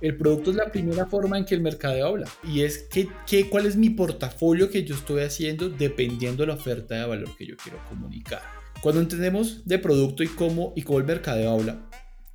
El 0.05 0.19
producto 0.19 0.51
es 0.51 0.57
la 0.59 0.71
primera 0.71 1.07
forma 1.07 1.39
en 1.39 1.47
que 1.47 1.55
el 1.55 1.63
mercado 1.63 2.07
habla 2.07 2.29
y 2.47 2.61
es 2.61 2.87
que, 2.91 3.49
cuál 3.49 3.65
es 3.65 3.75
mi 3.75 3.89
portafolio 3.89 4.69
que 4.69 4.85
yo 4.85 4.95
estoy 4.95 5.23
haciendo 5.23 5.71
dependiendo 5.71 6.43
de 6.43 6.49
la 6.49 6.53
oferta 6.57 6.95
de 6.95 7.07
valor 7.07 7.35
que 7.39 7.47
yo 7.47 7.57
quiero 7.57 7.83
comunicar. 7.89 8.43
Cuando 8.83 9.01
entendemos 9.01 9.67
de 9.67 9.79
producto 9.79 10.23
y 10.23 10.27
cómo, 10.27 10.75
y 10.77 10.83
cómo 10.83 10.99
el 10.99 11.07
mercado 11.07 11.51
habla, 11.51 11.89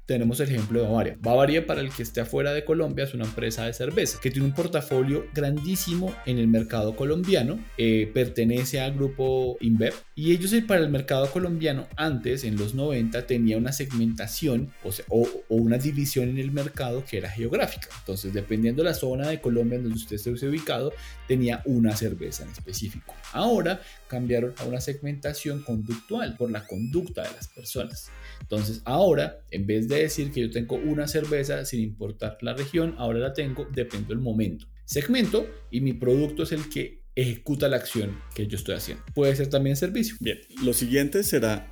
tenemos 0.10 0.40
el 0.40 0.50
ejemplo 0.50 0.82
de 0.82 0.88
Bavaria. 0.88 1.18
Bavaria, 1.22 1.68
para 1.68 1.82
el 1.82 1.92
que 1.92 2.02
esté 2.02 2.22
afuera 2.22 2.52
de 2.52 2.66
Colombia, 2.66 3.04
es 3.04 3.14
una 3.14 3.26
empresa 3.26 3.66
de 3.66 3.74
cerveza 3.74 4.20
que 4.20 4.32
tiene 4.32 4.48
un 4.48 4.56
portafolio 4.56 5.28
grandísimo 5.36 6.16
en 6.26 6.40
el 6.40 6.48
mercado 6.48 6.96
colombiano, 6.96 7.60
eh, 7.78 8.10
pertenece 8.12 8.82
al 8.82 8.96
grupo 8.96 9.56
InBev 9.62 9.94
y 10.16 10.32
ellos 10.32 10.52
eh, 10.54 10.64
para 10.64 10.82
el 10.82 10.90
mercado 10.90 11.30
colombiano 11.30 11.88
antes, 11.96 12.44
en 12.44 12.58
los 12.58 12.74
90, 12.74 13.28
tenía 13.28 13.58
una 13.58 13.72
segmentación 13.72 14.72
o, 14.84 14.92
sea, 14.92 15.06
o, 15.10 15.28
una 15.48 15.78
división 15.78 16.28
en 16.28 16.40
el 16.40 16.52
mercado 16.52 17.06
que 17.08 17.20
era 17.20 17.30
geográfica. 17.30 17.90
Entonces, 18.00 18.34
dependiendo 18.34 18.82
de 18.82 18.90
la 18.90 18.96
zona 18.96 19.28
de 19.28 19.40
Colombia 19.40 19.76
en 19.76 19.84
donde 19.84 19.98
usted 19.98 20.16
esté 20.16 20.48
ubicado, 20.48 20.92
tenía 21.28 21.62
una 21.66 21.96
cerveza 21.96 22.46
en 22.46 22.50
específico. 22.50 23.14
Ahora 23.32 23.80
cambiaron 24.08 24.56
a 24.58 24.64
una 24.64 24.82
segmentación 24.82 25.62
conductual 25.62 26.36
por 26.36 26.50
la 26.50 26.66
conducta 26.66 27.22
de 27.22 27.32
las 27.32 27.48
personas. 27.48 28.10
Entonces, 28.42 28.82
ahora, 28.86 29.38
en 29.52 29.68
vez 29.68 29.88
de 29.88 29.99
decir 30.02 30.32
que 30.32 30.42
yo 30.42 30.50
tengo 30.50 30.76
una 30.76 31.08
cerveza 31.08 31.66
sin 31.66 31.82
importar 31.82 32.38
la 32.42 32.54
región, 32.54 32.96
ahora 32.98 33.20
la 33.20 33.34
tengo, 33.34 33.68
depende 33.74 34.10
del 34.10 34.20
momento. 34.20 34.68
Segmento 34.86 35.48
y 35.72 35.82
mi 35.82 35.94
producto 35.94 36.44
es 36.44 36.52
el 36.52 36.70
que 36.70 37.04
ejecuta 37.16 37.68
la 37.68 37.78
acción 37.78 38.18
que 38.34 38.48
yo 38.48 38.58
estoy 38.58 38.76
haciendo. 38.76 39.04
Puede 39.14 39.36
ser 39.36 39.48
también 39.48 39.76
servicio. 39.76 40.16
Bien, 40.20 40.40
lo 40.64 40.74
siguiente 40.74 41.24
será 41.24 41.70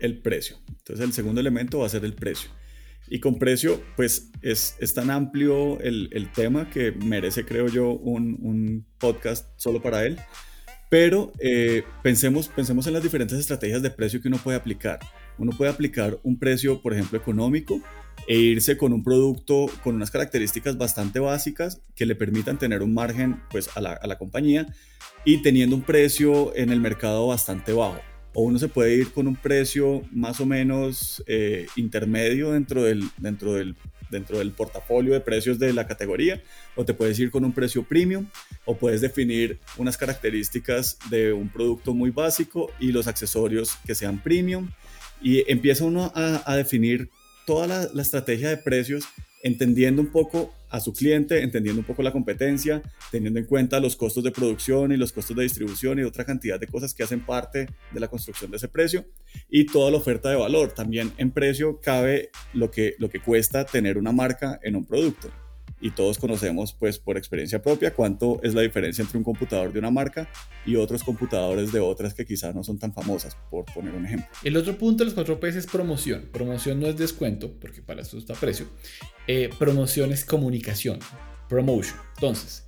el 0.00 0.18
precio. 0.18 0.56
Entonces 0.68 1.04
el 1.04 1.12
segundo 1.12 1.40
elemento 1.40 1.78
va 1.80 1.86
a 1.86 1.90
ser 1.90 2.04
el 2.04 2.14
precio. 2.14 2.50
Y 3.08 3.20
con 3.20 3.38
precio, 3.38 3.80
pues 3.94 4.30
es, 4.42 4.76
es 4.80 4.94
tan 4.94 5.10
amplio 5.10 5.78
el, 5.80 6.08
el, 6.12 6.32
tema 6.32 6.68
que 6.68 6.90
merece, 6.90 7.44
creo 7.44 7.68
yo, 7.68 7.90
un, 7.92 8.36
un 8.40 8.84
podcast 8.98 9.48
solo 9.56 9.80
para 9.80 10.04
él. 10.04 10.18
Pero 10.90 11.32
eh, 11.38 11.84
pensemos, 12.02 12.48
pensemos 12.48 12.86
en 12.86 12.94
las 12.94 13.02
diferentes 13.02 13.38
estrategias 13.38 13.82
de 13.82 13.90
precio 13.90 14.20
que 14.20 14.28
uno 14.28 14.38
puede 14.38 14.56
aplicar. 14.56 15.00
Uno 15.38 15.52
puede 15.52 15.70
aplicar 15.70 16.18
un 16.22 16.38
precio, 16.38 16.80
por 16.80 16.92
ejemplo, 16.92 17.18
económico 17.18 17.80
e 18.26 18.36
irse 18.36 18.76
con 18.76 18.92
un 18.92 19.04
producto 19.04 19.66
con 19.84 19.94
unas 19.94 20.10
características 20.10 20.78
bastante 20.78 21.20
básicas 21.20 21.80
que 21.94 22.06
le 22.06 22.14
permitan 22.14 22.58
tener 22.58 22.82
un 22.82 22.94
margen 22.94 23.40
pues, 23.50 23.68
a, 23.76 23.80
la, 23.80 24.18
compañía 24.18 24.66
y 25.24 25.42
teniendo 25.42 25.76
un 25.76 25.82
precio 25.82 26.54
en 26.56 26.70
el 26.70 26.80
mercado 26.80 27.26
bastante 27.26 27.72
bajo. 27.72 28.00
O 28.34 28.42
uno 28.42 28.58
se 28.58 28.68
puede 28.68 28.94
ir 28.96 29.12
con 29.12 29.26
un 29.26 29.36
precio 29.36 30.02
más 30.12 30.40
o 30.40 30.46
menos 30.46 31.22
eh, 31.26 31.66
intermedio 31.76 32.52
dentro 32.52 32.82
del, 32.82 33.04
dentro 33.18 33.54
del 33.54 33.76
dentro 34.10 34.38
del 34.38 34.52
portafolio 34.52 35.12
de 35.14 35.20
precios 35.20 35.58
de 35.58 35.72
la 35.72 35.86
categoría, 35.86 36.42
o 36.74 36.84
te 36.84 36.94
puedes 36.94 37.18
ir 37.18 37.30
con 37.30 37.44
un 37.44 37.52
precio 37.52 37.82
premium, 37.82 38.26
o 38.64 38.76
puedes 38.76 39.00
definir 39.00 39.58
unas 39.76 39.96
características 39.96 40.98
de 41.10 41.32
un 41.32 41.48
producto 41.48 41.94
muy 41.94 42.10
básico 42.10 42.70
y 42.78 42.92
los 42.92 43.06
accesorios 43.06 43.76
que 43.86 43.94
sean 43.94 44.18
premium, 44.18 44.70
y 45.22 45.50
empieza 45.50 45.84
uno 45.84 46.12
a, 46.14 46.56
definir 46.56 47.10
toda 47.46 47.66
la, 47.66 47.88
la 47.92 48.02
estrategia 48.02 48.48
de 48.48 48.56
precios 48.56 49.04
entendiendo 49.42 50.02
un 50.02 50.08
poco 50.08 50.52
a 50.70 50.80
su 50.80 50.92
cliente, 50.92 51.42
entendiendo 51.42 51.80
un 51.80 51.86
poco 51.86 52.02
la 52.02 52.12
competencia, 52.12 52.82
teniendo 53.10 53.38
en 53.38 53.46
cuenta 53.46 53.78
los 53.78 53.96
costos 53.96 54.24
de 54.24 54.32
producción 54.32 54.92
y 54.92 54.96
los 54.96 55.12
costos 55.12 55.36
de 55.36 55.44
distribución 55.44 55.98
y 55.98 56.02
otra 56.02 56.24
cantidad 56.24 56.58
de 56.58 56.66
cosas 56.66 56.92
que 56.94 57.04
hacen 57.04 57.24
parte 57.24 57.68
de 57.92 58.00
la 58.00 58.08
construcción 58.08 58.50
de 58.50 58.56
ese 58.56 58.68
precio 58.68 59.06
y 59.48 59.66
toda 59.66 59.90
la 59.90 59.98
oferta 59.98 60.30
de 60.30 60.36
valor. 60.36 60.72
También 60.72 61.12
en 61.16 61.30
precio 61.30 61.80
cabe 61.80 62.30
lo 62.52 62.70
que, 62.70 62.94
lo 62.98 63.08
que 63.08 63.20
cuesta 63.20 63.64
tener 63.64 63.98
una 63.98 64.12
marca 64.12 64.58
en 64.62 64.76
un 64.76 64.84
producto. 64.84 65.30
Y 65.80 65.90
todos 65.90 66.18
conocemos 66.18 66.72
pues 66.72 66.98
por 66.98 67.16
experiencia 67.16 67.62
propia 67.62 67.92
cuánto 67.92 68.40
es 68.42 68.54
la 68.54 68.62
diferencia 68.62 69.02
entre 69.02 69.18
un 69.18 69.24
computador 69.24 69.72
de 69.72 69.78
una 69.78 69.90
marca 69.90 70.28
y 70.64 70.76
otros 70.76 71.02
computadores 71.02 71.72
de 71.72 71.80
otras 71.80 72.14
que 72.14 72.24
quizás 72.24 72.54
no 72.54 72.64
son 72.64 72.78
tan 72.78 72.92
famosas, 72.92 73.36
por 73.50 73.64
poner 73.66 73.94
un 73.94 74.06
ejemplo. 74.06 74.28
El 74.42 74.56
otro 74.56 74.76
punto 74.78 75.04
de 75.04 75.06
los 75.06 75.14
4 75.14 75.38
P 75.38 75.48
es 75.48 75.66
promoción. 75.66 76.28
Promoción 76.32 76.80
no 76.80 76.86
es 76.86 76.96
descuento, 76.96 77.52
porque 77.60 77.82
para 77.82 78.02
eso 78.02 78.18
está 78.18 78.34
precio. 78.34 78.66
Eh, 79.26 79.50
promoción 79.58 80.12
es 80.12 80.24
comunicación, 80.24 80.98
promotion. 81.48 81.98
Entonces, 82.14 82.66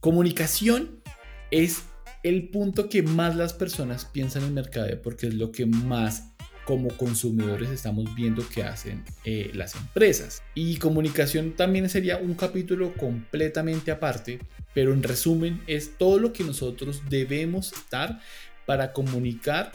comunicación 0.00 1.02
es 1.50 1.82
el 2.22 2.48
punto 2.48 2.88
que 2.88 3.02
más 3.02 3.36
las 3.36 3.52
personas 3.52 4.04
piensan 4.04 4.42
en 4.42 4.48
el 4.48 4.54
mercado 4.54 4.88
porque 5.02 5.28
es 5.28 5.34
lo 5.34 5.52
que 5.52 5.66
más 5.66 6.34
como 6.68 6.88
consumidores 6.98 7.70
estamos 7.70 8.14
viendo 8.14 8.46
que 8.46 8.62
hacen 8.62 9.02
eh, 9.24 9.50
las 9.54 9.74
empresas. 9.74 10.42
Y 10.54 10.76
comunicación 10.76 11.52
también 11.52 11.88
sería 11.88 12.18
un 12.18 12.34
capítulo 12.34 12.92
completamente 12.92 13.90
aparte, 13.90 14.38
pero 14.74 14.92
en 14.92 15.02
resumen 15.02 15.62
es 15.66 15.96
todo 15.96 16.18
lo 16.18 16.34
que 16.34 16.44
nosotros 16.44 17.00
debemos 17.08 17.72
estar 17.72 18.20
para 18.66 18.92
comunicar 18.92 19.72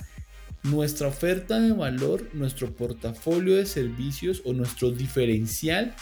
nuestra 0.62 1.08
oferta 1.08 1.60
de 1.60 1.72
valor, 1.72 2.30
nuestro 2.34 2.72
portafolio 2.76 3.56
de 3.56 3.66
servicios 3.66 4.44
o 4.46 4.54
nuestro 4.54 4.92
diferencial, 4.92 5.96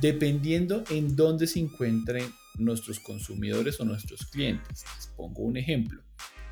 dependiendo 0.00 0.82
en 0.88 1.14
dónde 1.14 1.46
se 1.46 1.60
encuentren 1.60 2.24
nuestros 2.56 3.00
consumidores 3.00 3.78
o 3.80 3.84
nuestros 3.84 4.24
clientes. 4.24 4.82
Les 4.96 5.08
pongo 5.08 5.42
un 5.42 5.58
ejemplo. 5.58 6.00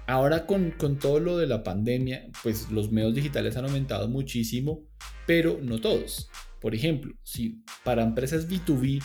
Ahora 0.06 0.46
con, 0.46 0.72
todo 1.00 1.18
lo 1.18 1.36
de 1.36 1.46
la 1.46 1.64
pandemia, 1.64 2.28
pues 2.42 2.70
los 2.70 2.92
medios 2.92 3.14
digitales 3.14 3.56
han 3.56 3.64
aumentado 3.64 4.08
muchísimo, 4.08 4.84
pero 5.26 5.58
no 5.60 5.80
todos. 5.80 6.30
Por 6.60 6.74
ejemplo, 6.74 7.12
si 7.24 7.64
para 7.82 8.04
empresas 8.04 8.48
B2B, 8.48 9.02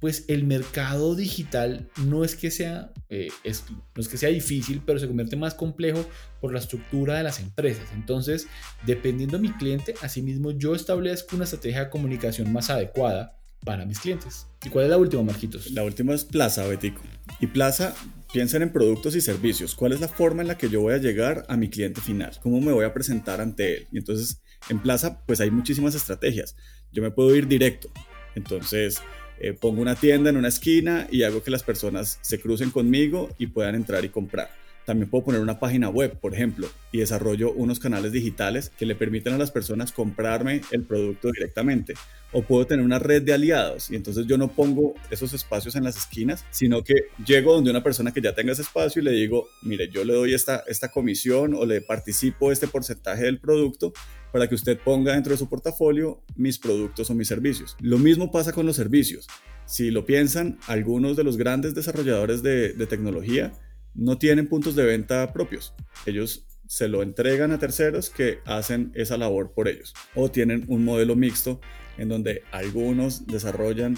pues 0.00 0.24
el 0.28 0.44
mercado 0.44 1.14
digital 1.14 1.88
no 2.04 2.24
es 2.24 2.34
que 2.34 2.50
sea, 2.50 2.92
eh, 3.08 3.28
no 3.44 4.00
es 4.00 4.08
que 4.08 4.18
sea 4.18 4.28
difícil, 4.28 4.82
pero 4.84 4.98
se 4.98 5.06
convierte 5.06 5.36
más 5.36 5.54
complejo 5.54 6.04
por 6.40 6.52
la 6.52 6.58
estructura 6.58 7.16
de 7.16 7.22
las 7.22 7.40
empresas. 7.40 7.88
Entonces, 7.94 8.48
dependiendo 8.84 9.38
de 9.38 9.42
mi 9.48 9.52
cliente, 9.52 9.94
asimismo 10.02 10.50
yo 10.50 10.74
establezco 10.74 11.36
una 11.36 11.44
estrategia 11.44 11.84
de 11.84 11.90
comunicación 11.90 12.52
más 12.52 12.70
adecuada 12.70 13.38
para 13.64 13.84
mis 13.86 13.98
clientes. 13.98 14.46
¿Y 14.64 14.68
cuál 14.68 14.84
es 14.84 14.90
la 14.90 14.98
última, 14.98 15.22
Marquitos? 15.22 15.70
La 15.70 15.82
última 15.82 16.14
es 16.14 16.24
Plaza, 16.24 16.66
Betico. 16.66 17.00
Y 17.40 17.46
Plaza 17.48 17.94
Piensen 18.34 18.62
en 18.62 18.72
productos 18.72 19.14
y 19.14 19.20
servicios. 19.20 19.76
¿Cuál 19.76 19.92
es 19.92 20.00
la 20.00 20.08
forma 20.08 20.42
en 20.42 20.48
la 20.48 20.58
que 20.58 20.68
yo 20.68 20.80
voy 20.80 20.94
a 20.94 20.98
llegar 20.98 21.46
a 21.48 21.56
mi 21.56 21.70
cliente 21.70 22.00
final? 22.00 22.32
¿Cómo 22.42 22.60
me 22.60 22.72
voy 22.72 22.84
a 22.84 22.92
presentar 22.92 23.40
ante 23.40 23.76
él? 23.76 23.86
Y 23.92 23.98
entonces, 23.98 24.42
en 24.68 24.80
Plaza, 24.80 25.24
pues 25.24 25.40
hay 25.40 25.52
muchísimas 25.52 25.94
estrategias. 25.94 26.56
Yo 26.90 27.00
me 27.00 27.12
puedo 27.12 27.32
ir 27.36 27.46
directo. 27.46 27.92
Entonces, 28.34 29.00
eh, 29.38 29.52
pongo 29.52 29.80
una 29.80 29.94
tienda 29.94 30.30
en 30.30 30.36
una 30.36 30.48
esquina 30.48 31.06
y 31.12 31.22
hago 31.22 31.44
que 31.44 31.52
las 31.52 31.62
personas 31.62 32.18
se 32.22 32.40
crucen 32.40 32.72
conmigo 32.72 33.28
y 33.38 33.46
puedan 33.46 33.76
entrar 33.76 34.04
y 34.04 34.08
comprar. 34.08 34.50
También 34.84 35.08
puedo 35.08 35.24
poner 35.24 35.40
una 35.40 35.58
página 35.58 35.88
web, 35.88 36.18
por 36.20 36.34
ejemplo, 36.34 36.68
y 36.92 36.98
desarrollo 36.98 37.52
unos 37.52 37.78
canales 37.78 38.12
digitales 38.12 38.70
que 38.78 38.86
le 38.86 38.94
permitan 38.94 39.34
a 39.34 39.38
las 39.38 39.50
personas 39.50 39.92
comprarme 39.92 40.60
el 40.70 40.82
producto 40.82 41.30
directamente. 41.32 41.94
O 42.32 42.42
puedo 42.42 42.66
tener 42.66 42.84
una 42.84 42.98
red 42.98 43.22
de 43.22 43.32
aliados 43.32 43.90
y 43.90 43.96
entonces 43.96 44.26
yo 44.26 44.36
no 44.36 44.48
pongo 44.48 44.94
esos 45.10 45.32
espacios 45.32 45.76
en 45.76 45.84
las 45.84 45.96
esquinas, 45.96 46.44
sino 46.50 46.82
que 46.82 46.94
llego 47.24 47.54
donde 47.54 47.70
una 47.70 47.82
persona 47.82 48.12
que 48.12 48.20
ya 48.20 48.34
tenga 48.34 48.52
ese 48.52 48.62
espacio 48.62 49.00
y 49.00 49.04
le 49.04 49.12
digo, 49.12 49.46
mire, 49.62 49.88
yo 49.88 50.04
le 50.04 50.14
doy 50.14 50.34
esta, 50.34 50.64
esta 50.66 50.90
comisión 50.90 51.54
o 51.54 51.64
le 51.64 51.80
participo 51.80 52.50
este 52.50 52.66
porcentaje 52.66 53.24
del 53.24 53.38
producto 53.38 53.92
para 54.32 54.48
que 54.48 54.56
usted 54.56 54.80
ponga 54.80 55.12
dentro 55.12 55.30
de 55.30 55.38
su 55.38 55.48
portafolio 55.48 56.20
mis 56.34 56.58
productos 56.58 57.08
o 57.08 57.14
mis 57.14 57.28
servicios. 57.28 57.76
Lo 57.80 57.98
mismo 57.98 58.32
pasa 58.32 58.52
con 58.52 58.66
los 58.66 58.74
servicios. 58.74 59.28
Si 59.64 59.92
lo 59.92 60.04
piensan, 60.04 60.58
algunos 60.66 61.16
de 61.16 61.22
los 61.22 61.36
grandes 61.36 61.74
desarrolladores 61.74 62.42
de, 62.42 62.72
de 62.72 62.86
tecnología 62.86 63.52
no 63.94 64.18
tienen 64.18 64.48
puntos 64.48 64.74
de 64.76 64.84
venta 64.84 65.32
propios. 65.32 65.74
Ellos 66.06 66.46
se 66.66 66.88
lo 66.88 67.02
entregan 67.02 67.52
a 67.52 67.58
terceros 67.58 68.10
que 68.10 68.38
hacen 68.46 68.90
esa 68.94 69.16
labor 69.16 69.52
por 69.52 69.68
ellos. 69.68 69.94
O 70.14 70.30
tienen 70.30 70.64
un 70.68 70.84
modelo 70.84 71.16
mixto 71.16 71.60
en 71.98 72.08
donde 72.08 72.42
algunos 72.52 73.26
desarrollan 73.26 73.96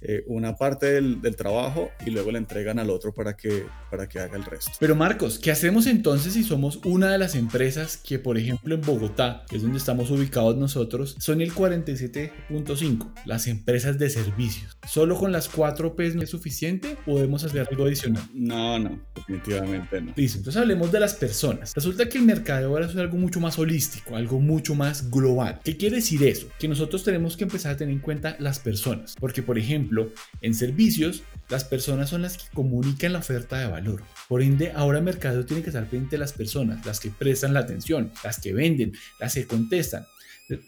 eh, 0.00 0.24
una 0.26 0.56
parte 0.56 0.86
del, 0.86 1.18
trabajo 1.36 1.90
y 2.06 2.10
luego 2.10 2.30
le 2.32 2.38
entregan 2.38 2.78
al 2.78 2.90
otro 2.90 3.12
para 3.12 3.36
que, 3.36 3.66
para 3.90 4.08
que 4.08 4.18
haga 4.18 4.36
el 4.36 4.44
resto. 4.44 4.72
Pero 4.80 4.96
Marcos, 4.96 5.38
¿qué 5.38 5.50
hacemos 5.50 5.86
entonces 5.86 6.32
si 6.32 6.42
somos 6.42 6.80
una 6.84 7.10
de 7.10 7.18
las 7.18 7.34
empresas 7.34 7.96
que, 7.96 8.18
por 8.18 8.38
ejemplo, 8.38 8.74
en 8.74 8.80
Bogotá, 8.80 9.44
que 9.48 9.56
es 9.56 9.62
donde 9.62 9.78
estamos 9.78 10.10
ubicados 10.10 10.56
nosotros, 10.56 11.16
son 11.18 11.40
el 11.40 11.52
47.5, 11.52 13.12
las 13.24 13.46
empresas 13.46 13.98
de 13.98 14.10
servicios? 14.10 14.76
¿Solo 14.86 15.16
con 15.16 15.32
las 15.32 15.48
4 15.48 15.96
P 15.96 16.06
es 16.06 16.30
suficiente 16.30 16.96
o 17.06 17.16
debemos 17.16 17.44
hacer 17.44 17.66
algo 17.70 17.84
adicional? 17.84 18.22
No, 18.32 18.78
no, 18.78 19.00
definitivamente 19.14 20.00
no. 20.00 20.12
Listo, 20.16 20.38
entonces 20.38 20.60
hablemos 20.60 20.90
de 20.92 21.00
las 21.00 21.14
personas. 21.14 21.74
Resulta 21.74 22.08
que 22.08 22.18
el 22.18 22.24
mercado 22.24 22.68
ahora 22.68 22.86
es 22.86 22.96
algo 22.96 23.16
mucho 23.16 23.40
más 23.40 23.58
holístico, 23.58 24.16
algo 24.16 24.40
mucho 24.40 24.74
más 24.74 25.10
global. 25.10 25.60
¿Qué 25.64 25.76
quiere 25.76 25.96
decir 25.96 26.22
eso? 26.22 26.48
Que 26.58 26.68
nosotros 26.68 27.04
tenemos 27.04 27.36
que 27.36 27.44
empezar 27.44 27.72
a 27.72 27.76
tener 27.76 27.94
en 27.94 28.00
cuenta 28.00 28.36
las 28.38 28.58
personas. 28.58 29.14
Porque, 29.18 29.42
por 29.42 29.58
ejemplo, 29.58 29.87
en 30.40 30.54
servicios, 30.54 31.22
las 31.48 31.64
personas 31.64 32.10
son 32.10 32.22
las 32.22 32.36
que 32.38 32.44
comunican 32.52 33.12
la 33.12 33.20
oferta 33.20 33.58
de 33.58 33.66
valor. 33.66 34.02
Por 34.28 34.42
ende, 34.42 34.72
ahora 34.74 34.98
el 34.98 35.04
mercado 35.04 35.44
tiene 35.44 35.62
que 35.62 35.70
estar 35.70 35.84
pendiente 35.84 36.16
de 36.16 36.20
las 36.20 36.32
personas, 36.32 36.84
las 36.84 37.00
que 37.00 37.10
prestan 37.10 37.54
la 37.54 37.60
atención, 37.60 38.12
las 38.22 38.40
que 38.40 38.52
venden, 38.52 38.92
las 39.18 39.34
que 39.34 39.46
contestan. 39.46 40.06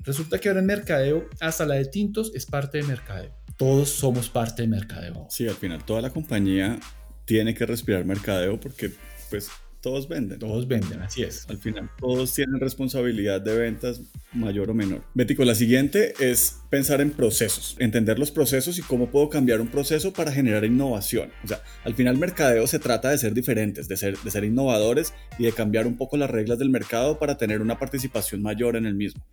Resulta 0.04 0.38
que 0.38 0.48
ahora 0.48 0.60
en 0.60 0.66
mercadeo, 0.66 1.28
hasta 1.40 1.64
la 1.64 1.74
de 1.74 1.86
tintos 1.86 2.32
es 2.34 2.46
parte 2.46 2.78
de 2.78 2.84
mercadeo. 2.84 3.34
Todos 3.56 3.90
somos 3.90 4.28
parte 4.28 4.62
de 4.62 4.68
mercadeo. 4.68 5.26
Sí, 5.30 5.46
al 5.48 5.54
final 5.54 5.84
toda 5.84 6.02
la 6.02 6.10
compañía 6.10 6.78
tiene 7.24 7.54
que 7.54 7.66
respirar 7.66 8.04
mercadeo 8.04 8.58
porque 8.58 8.90
pues 9.30 9.50
todos 9.80 10.08
venden. 10.08 10.38
Todos 10.38 10.68
venden, 10.68 11.00
así 11.00 11.22
es. 11.22 11.48
Al 11.48 11.58
final, 11.58 11.90
todos 11.98 12.34
tienen 12.34 12.60
responsabilidad 12.60 13.40
de 13.40 13.56
ventas 13.56 14.02
mayor 14.32 14.70
o 14.70 14.74
menor. 14.74 15.02
Bético, 15.14 15.44
la 15.44 15.54
siguiente 15.54 16.14
es 16.20 16.60
pensar 16.68 17.00
en 17.00 17.10
procesos, 17.10 17.76
entender 17.78 18.18
los 18.18 18.30
procesos 18.30 18.78
y 18.78 18.82
cómo 18.82 19.10
puedo 19.10 19.28
cambiar 19.28 19.60
un 19.60 19.68
proceso 19.68 20.12
para 20.12 20.32
generar 20.32 20.64
innovación. 20.64 21.30
O 21.44 21.48
sea, 21.48 21.62
al 21.84 21.94
final 21.94 22.18
mercadeo 22.18 22.66
se 22.66 22.78
trata 22.78 23.10
de 23.10 23.18
ser 23.18 23.34
diferentes, 23.34 23.88
de 23.88 23.96
ser, 23.96 24.18
de 24.18 24.30
ser 24.30 24.44
innovadores 24.44 25.14
y 25.38 25.44
de 25.44 25.52
cambiar 25.52 25.86
un 25.86 25.96
poco 25.96 26.16
las 26.16 26.30
reglas 26.30 26.58
del 26.58 26.70
mercado 26.70 27.18
para 27.18 27.36
tener 27.38 27.62
una 27.62 27.78
participación 27.78 28.42
mayor 28.42 28.76
en 28.76 28.86
el 28.86 28.94
mismo. 28.94 29.24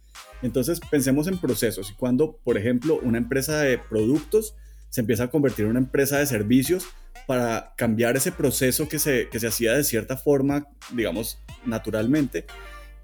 Entonces, 0.42 0.80
pensemos 0.80 1.28
en 1.28 1.38
procesos 1.38 1.92
y 1.92 1.94
cuando, 1.94 2.38
por 2.44 2.58
ejemplo, 2.58 3.00
una 3.04 3.18
empresa 3.18 3.62
de 3.62 3.78
productos 3.78 4.56
se 4.90 5.02
empieza 5.02 5.26
a 5.26 5.30
convertir 5.30 5.66
en 5.66 5.72
una 5.72 5.80
empresa 5.80 6.20
de 6.20 6.26
servicios 6.26 6.86
para 7.26 7.74
cambiar 7.76 8.16
ese 8.16 8.32
proceso 8.32 8.88
que 8.88 9.00
se, 9.00 9.28
que 9.30 9.40
se 9.40 9.48
hacía 9.48 9.74
de 9.74 9.84
cierta 9.84 10.18
forma, 10.18 10.68
digamos, 10.94 11.40
naturalmente, 11.66 12.46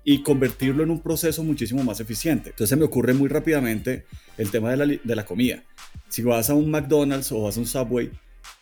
y 0.04 0.24
convertirlo 0.24 0.84
en 0.84 0.92
un 0.92 1.02
proceso 1.02 1.44
muchísimo 1.44 1.84
más 1.84 2.00
eficiente. 2.00 2.50
Entonces 2.50 2.70
se 2.70 2.76
me 2.76 2.86
ocurre 2.86 3.14
muy 3.14 3.30
rápidamente 3.30 4.06
el 4.38 4.52
tema 4.52 4.72
de 4.72 4.78
la, 4.78 4.86
de 4.86 5.16
la 5.16 5.26
comida. 5.26 5.64
Si 6.10 6.22
vas 6.22 6.50
a 6.50 6.54
un 6.54 6.70
McDonald's 6.70 7.32
o 7.32 7.42
vas 7.42 7.58
a 7.58 7.60
un 7.60 7.66
Subway, 7.66 8.12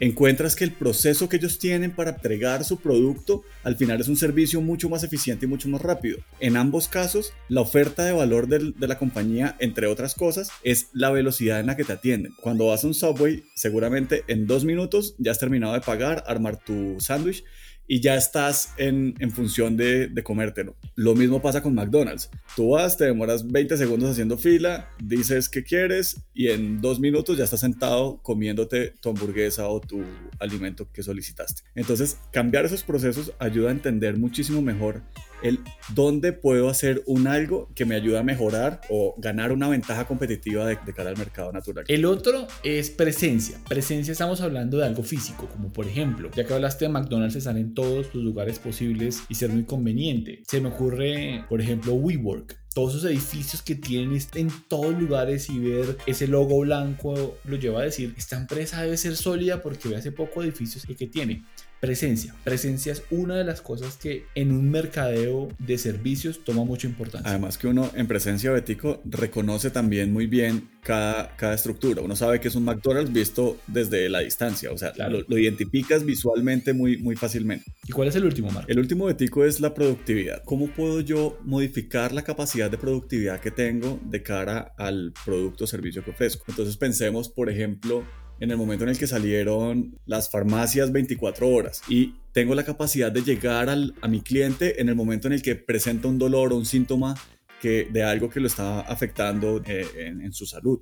encuentras 0.02 0.56
que 0.56 0.64
el 0.64 0.72
proceso 0.72 1.30
que 1.30 1.38
ellos 1.38 1.60
tienen 1.60 1.92
para 1.92 2.10
entregar 2.10 2.66
su 2.66 2.80
producto 2.80 3.44
al 3.64 3.78
final 3.78 4.02
es 4.02 4.08
un 4.08 4.18
servicio 4.18 4.60
mucho 4.60 4.90
más 4.90 5.04
eficiente 5.04 5.46
y 5.46 5.50
mucho 5.50 5.70
más 5.70 5.80
rápido. 5.80 6.18
En 6.40 6.58
ambos 6.58 6.88
casos, 6.88 7.34
la 7.48 7.62
oferta 7.62 8.04
de 8.04 8.12
valor 8.12 8.48
de 8.48 8.88
la 8.88 8.98
compañía, 8.98 9.56
entre 9.60 9.86
otras 9.86 10.16
cosas, 10.16 10.50
es 10.64 10.90
la 10.92 11.12
velocidad 11.12 11.60
en 11.60 11.68
la 11.68 11.78
que 11.78 11.84
te 11.84 11.94
atienden. 11.94 12.34
Cuando 12.42 12.66
vas 12.68 12.84
a 12.84 12.88
un 12.88 12.96
Subway, 12.96 13.44
seguramente 13.54 14.24
en 14.28 14.48
dos 14.48 14.66
minutos 14.66 15.14
ya 15.20 15.32
has 15.32 15.40
terminado 15.40 15.74
de 15.74 15.82
pagar, 15.82 16.24
armar 16.26 16.58
tu 16.58 17.00
sándwich 17.00 17.44
y 17.88 18.00
ya 18.00 18.16
estás 18.16 18.74
en, 18.78 19.16
función 19.32 19.76
de, 19.78 20.08
de, 20.08 20.24
comértelo. 20.24 20.76
Lo 20.96 21.16
mismo 21.16 21.42
pasa 21.42 21.62
con 21.62 21.76
McDonald's. 21.76 22.30
Tú 22.56 22.72
vas, 22.72 22.98
te 22.98 23.06
demoras 23.06 23.50
20 23.52 23.76
segundos 23.78 24.10
haciendo 24.12 24.38
fila, 24.38 24.90
dices 25.04 25.50
qué 25.50 25.64
quieres 25.64 26.22
y 26.34 26.50
en 26.50 26.82
dos 26.82 27.00
minutos 27.00 27.38
ya 27.38 27.44
estás 27.44 27.60
sentado 27.60 28.20
comiéndote 28.22 28.94
tu 29.02 29.10
hamburguesa 29.10 29.68
o 29.68 29.82
tu 29.82 30.04
alimento 30.40 30.88
que 30.92 31.04
solicitaste. 31.04 31.64
Entonces, 31.76 32.18
cambiar 32.32 32.66
esos 32.66 32.84
procesos 32.84 33.34
ayuda 33.40 33.70
a 33.70 33.74
entender 33.74 34.18
muchísimo 34.18 34.62
mejor 34.62 35.02
el 35.42 35.60
dónde 35.94 36.34
puedo 36.34 36.70
hacer 36.70 37.04
un 37.06 37.28
algo 37.28 37.70
que 37.76 37.86
me 37.86 37.96
ayude 37.96 38.18
a 38.18 38.24
mejorar 38.24 38.82
o 38.90 39.16
ganar 39.18 39.52
una 39.52 39.68
ventaja 39.68 40.06
competitiva 40.06 40.66
de, 40.66 40.78
cara 40.94 41.10
al 41.10 41.18
mercado 41.18 41.52
natural. 41.52 41.86
El 41.88 42.06
otro 42.06 42.48
es 42.64 42.90
presencia. 42.90 43.60
Presencia 43.68 44.12
estamos 44.12 44.42
hablando 44.42 44.78
de 44.78 44.86
algo 44.86 45.04
físico, 45.04 45.48
como 45.48 45.72
por 45.72 45.88
ejemplo, 45.88 46.30
ya 46.36 46.46
que 46.46 46.54
hablaste 46.54 46.86
de 46.86 46.90
McDonald's, 46.90 47.36
están 47.36 47.58
en 47.58 47.74
todos 47.74 48.14
los 48.14 48.24
lugares 48.24 48.60
posibles 48.60 49.24
y 49.30 49.36
ser 49.36 49.50
muy 49.50 49.64
conveniente. 49.64 50.44
Se 50.48 50.62
me 50.62 50.70
ocurre, 50.70 51.46
por 51.50 51.62
ejemplo, 51.62 51.94
WeWork 51.94 52.62
todos 52.74 52.96
esos 52.96 53.10
edificios 53.10 53.62
que 53.62 53.76
tienen 53.76 54.18
en 54.36 54.50
todos 54.68 54.98
lugares 54.98 55.50
y 55.50 55.60
ver 55.60 55.98
ese 56.06 56.28
logo 56.28 56.60
blanco 56.60 57.38
lo 57.44 57.58
lleva 57.58 57.82
a 57.82 57.84
decir, 57.84 58.14
esta 58.18 58.38
empresa 58.38 58.82
debe 58.82 58.96
ser 58.98 59.18
sólida 59.18 59.62
porque 59.62 59.90
ve 59.90 59.98
hace 59.98 60.12
poco 60.12 60.42
edificios 60.42 60.86
que 60.86 61.08
tiene. 61.08 61.44
Presencia. 61.82 62.36
Presencia 62.44 62.94
es 62.94 63.04
una 63.10 63.36
de 63.36 63.44
las 63.44 63.62
cosas 63.62 63.98
que 63.98 64.26
en 64.36 64.52
un 64.52 64.70
mercadeo 64.70 65.50
de 65.58 65.80
servicios 65.80 66.44
toma 66.46 66.64
mucha 66.64 66.88
importancia. 66.88 67.28
Además 67.28 67.58
que 67.58 67.68
uno 67.68 67.92
en 67.96 68.08
presencia 68.08 68.52
Betico 68.52 69.02
reconoce 69.04 69.72
también 69.72 70.14
muy 70.14 70.28
bien 70.28 70.70
cada, 70.84 71.36
cada 71.36 71.56
estructura. 71.56 72.04
Uno 72.04 72.16
sabe 72.16 72.40
que 72.40 72.50
es 72.50 72.56
un 72.56 72.66
McDonald's 72.66 73.12
visto 73.12 73.58
desde 73.66 74.10
la 74.10 74.20
distancia, 74.20 74.72
o 74.72 74.78
sea, 74.78 74.94
lo, 75.10 75.24
lo, 75.28 75.38
identificas 75.38 76.06
visualmente 76.06 76.74
muy, 76.74 76.98
muy 76.98 77.16
fácilmente. 77.16 77.66
¿Y 77.88 77.92
cuál 77.92 78.10
es 78.10 78.16
el 78.16 78.26
último, 78.26 78.52
Marco? 78.52 78.72
El 78.72 78.78
último 78.78 79.06
Betico 79.06 79.44
es 79.44 79.60
la 79.60 79.74
productividad. 79.74 80.44
¿Cómo 80.46 80.68
puedo 80.68 81.02
yo 81.02 81.40
modificar 81.44 82.12
la 82.12 82.24
capacidad 82.24 82.70
de 82.70 82.78
productividad 82.78 83.40
que 83.40 83.50
tengo 83.50 84.00
de 84.06 84.22
cara 84.22 84.74
al 84.78 85.14
producto 85.26 85.64
o 85.64 85.68
servicio 85.68 86.04
que 86.04 86.12
ofrezco? 86.12 86.46
Entonces 86.48 86.78
pensemos, 86.78 87.28
por 87.28 87.50
ejemplo, 87.50 88.04
en 88.42 88.50
el 88.50 88.58
momento 88.58 88.84
en 88.84 88.90
el 88.90 88.98
que 88.98 89.06
salieron 89.06 89.98
las 90.08 90.30
farmacias 90.30 90.92
24 90.92 91.48
horas 91.48 91.84
y 91.88 92.16
tengo 92.34 92.56
la 92.56 92.66
capacidad 92.66 93.12
de 93.12 93.22
llegar 93.22 93.70
al, 93.70 93.94
a 94.02 94.08
mi 94.08 94.22
cliente 94.22 94.82
en 94.82 94.90
el 94.90 94.96
momento 94.96 95.28
en 95.28 95.34
el 95.34 95.44
que 95.44 95.56
presenta 95.56 96.08
un 96.08 96.18
dolor 96.18 96.52
o 96.52 96.58
un 96.58 96.66
síntoma 96.66 97.16
que, 97.62 97.88
de 97.92 98.04
algo 98.04 98.32
que 98.32 98.40
lo 98.40 98.48
está 98.48 98.82
afectando 98.82 99.62
eh, 99.68 99.86
en, 99.96 100.34
su 100.34 100.48
salud. 100.48 100.80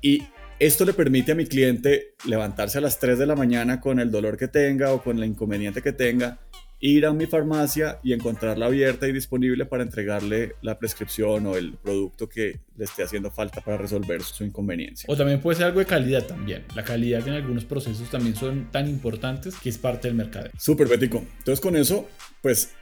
Y 0.00 0.22
esto 0.60 0.84
le 0.84 0.92
permite 0.92 1.32
a 1.32 1.34
mi 1.34 1.46
cliente 1.46 2.14
levantarse 2.24 2.78
a 2.78 2.80
las 2.80 3.00
3 3.00 3.18
de 3.18 3.26
la 3.26 3.34
mañana 3.34 3.80
con 3.80 3.98
el 3.98 4.12
dolor 4.12 4.36
que 4.36 4.46
tenga 4.46 4.92
o 4.92 5.02
con 5.02 5.18
el 5.18 5.24
inconveniente 5.24 5.82
que 5.82 5.92
tenga 5.92 6.38
ir 6.80 7.06
a 7.06 7.12
mi 7.12 7.26
farmacia 7.26 7.98
y 8.02 8.12
encontrarla 8.12 8.66
abierta 8.66 9.08
y 9.08 9.12
disponible 9.12 9.66
para 9.66 9.82
entregarle 9.82 10.54
la 10.62 10.78
prescripción 10.78 11.46
o 11.46 11.56
el 11.56 11.74
producto 11.74 12.28
que 12.28 12.60
le 12.76 12.84
esté 12.84 13.02
haciendo 13.02 13.30
falta 13.30 13.60
para 13.60 13.76
resolver 13.76 14.22
su 14.22 14.44
inconveniencia. 14.44 15.06
O 15.08 15.16
también 15.16 15.40
puede 15.40 15.56
ser 15.56 15.66
algo 15.66 15.80
de 15.80 15.86
calidad 15.86 16.26
también. 16.26 16.64
La 16.74 16.84
calidad 16.84 17.26
en 17.26 17.34
algunos 17.34 17.64
procesos 17.64 18.08
también 18.10 18.36
son 18.36 18.70
tan 18.70 18.88
importantes 18.88 19.56
que 19.56 19.68
es 19.68 19.78
parte 19.78 20.08
del 20.08 20.16
mercado. 20.16 20.50
Súper, 20.58 20.86
Bético. 20.86 21.24
Entonces 21.38 21.60
con 21.60 21.76
eso, 21.76 22.08
pues, 22.42 22.74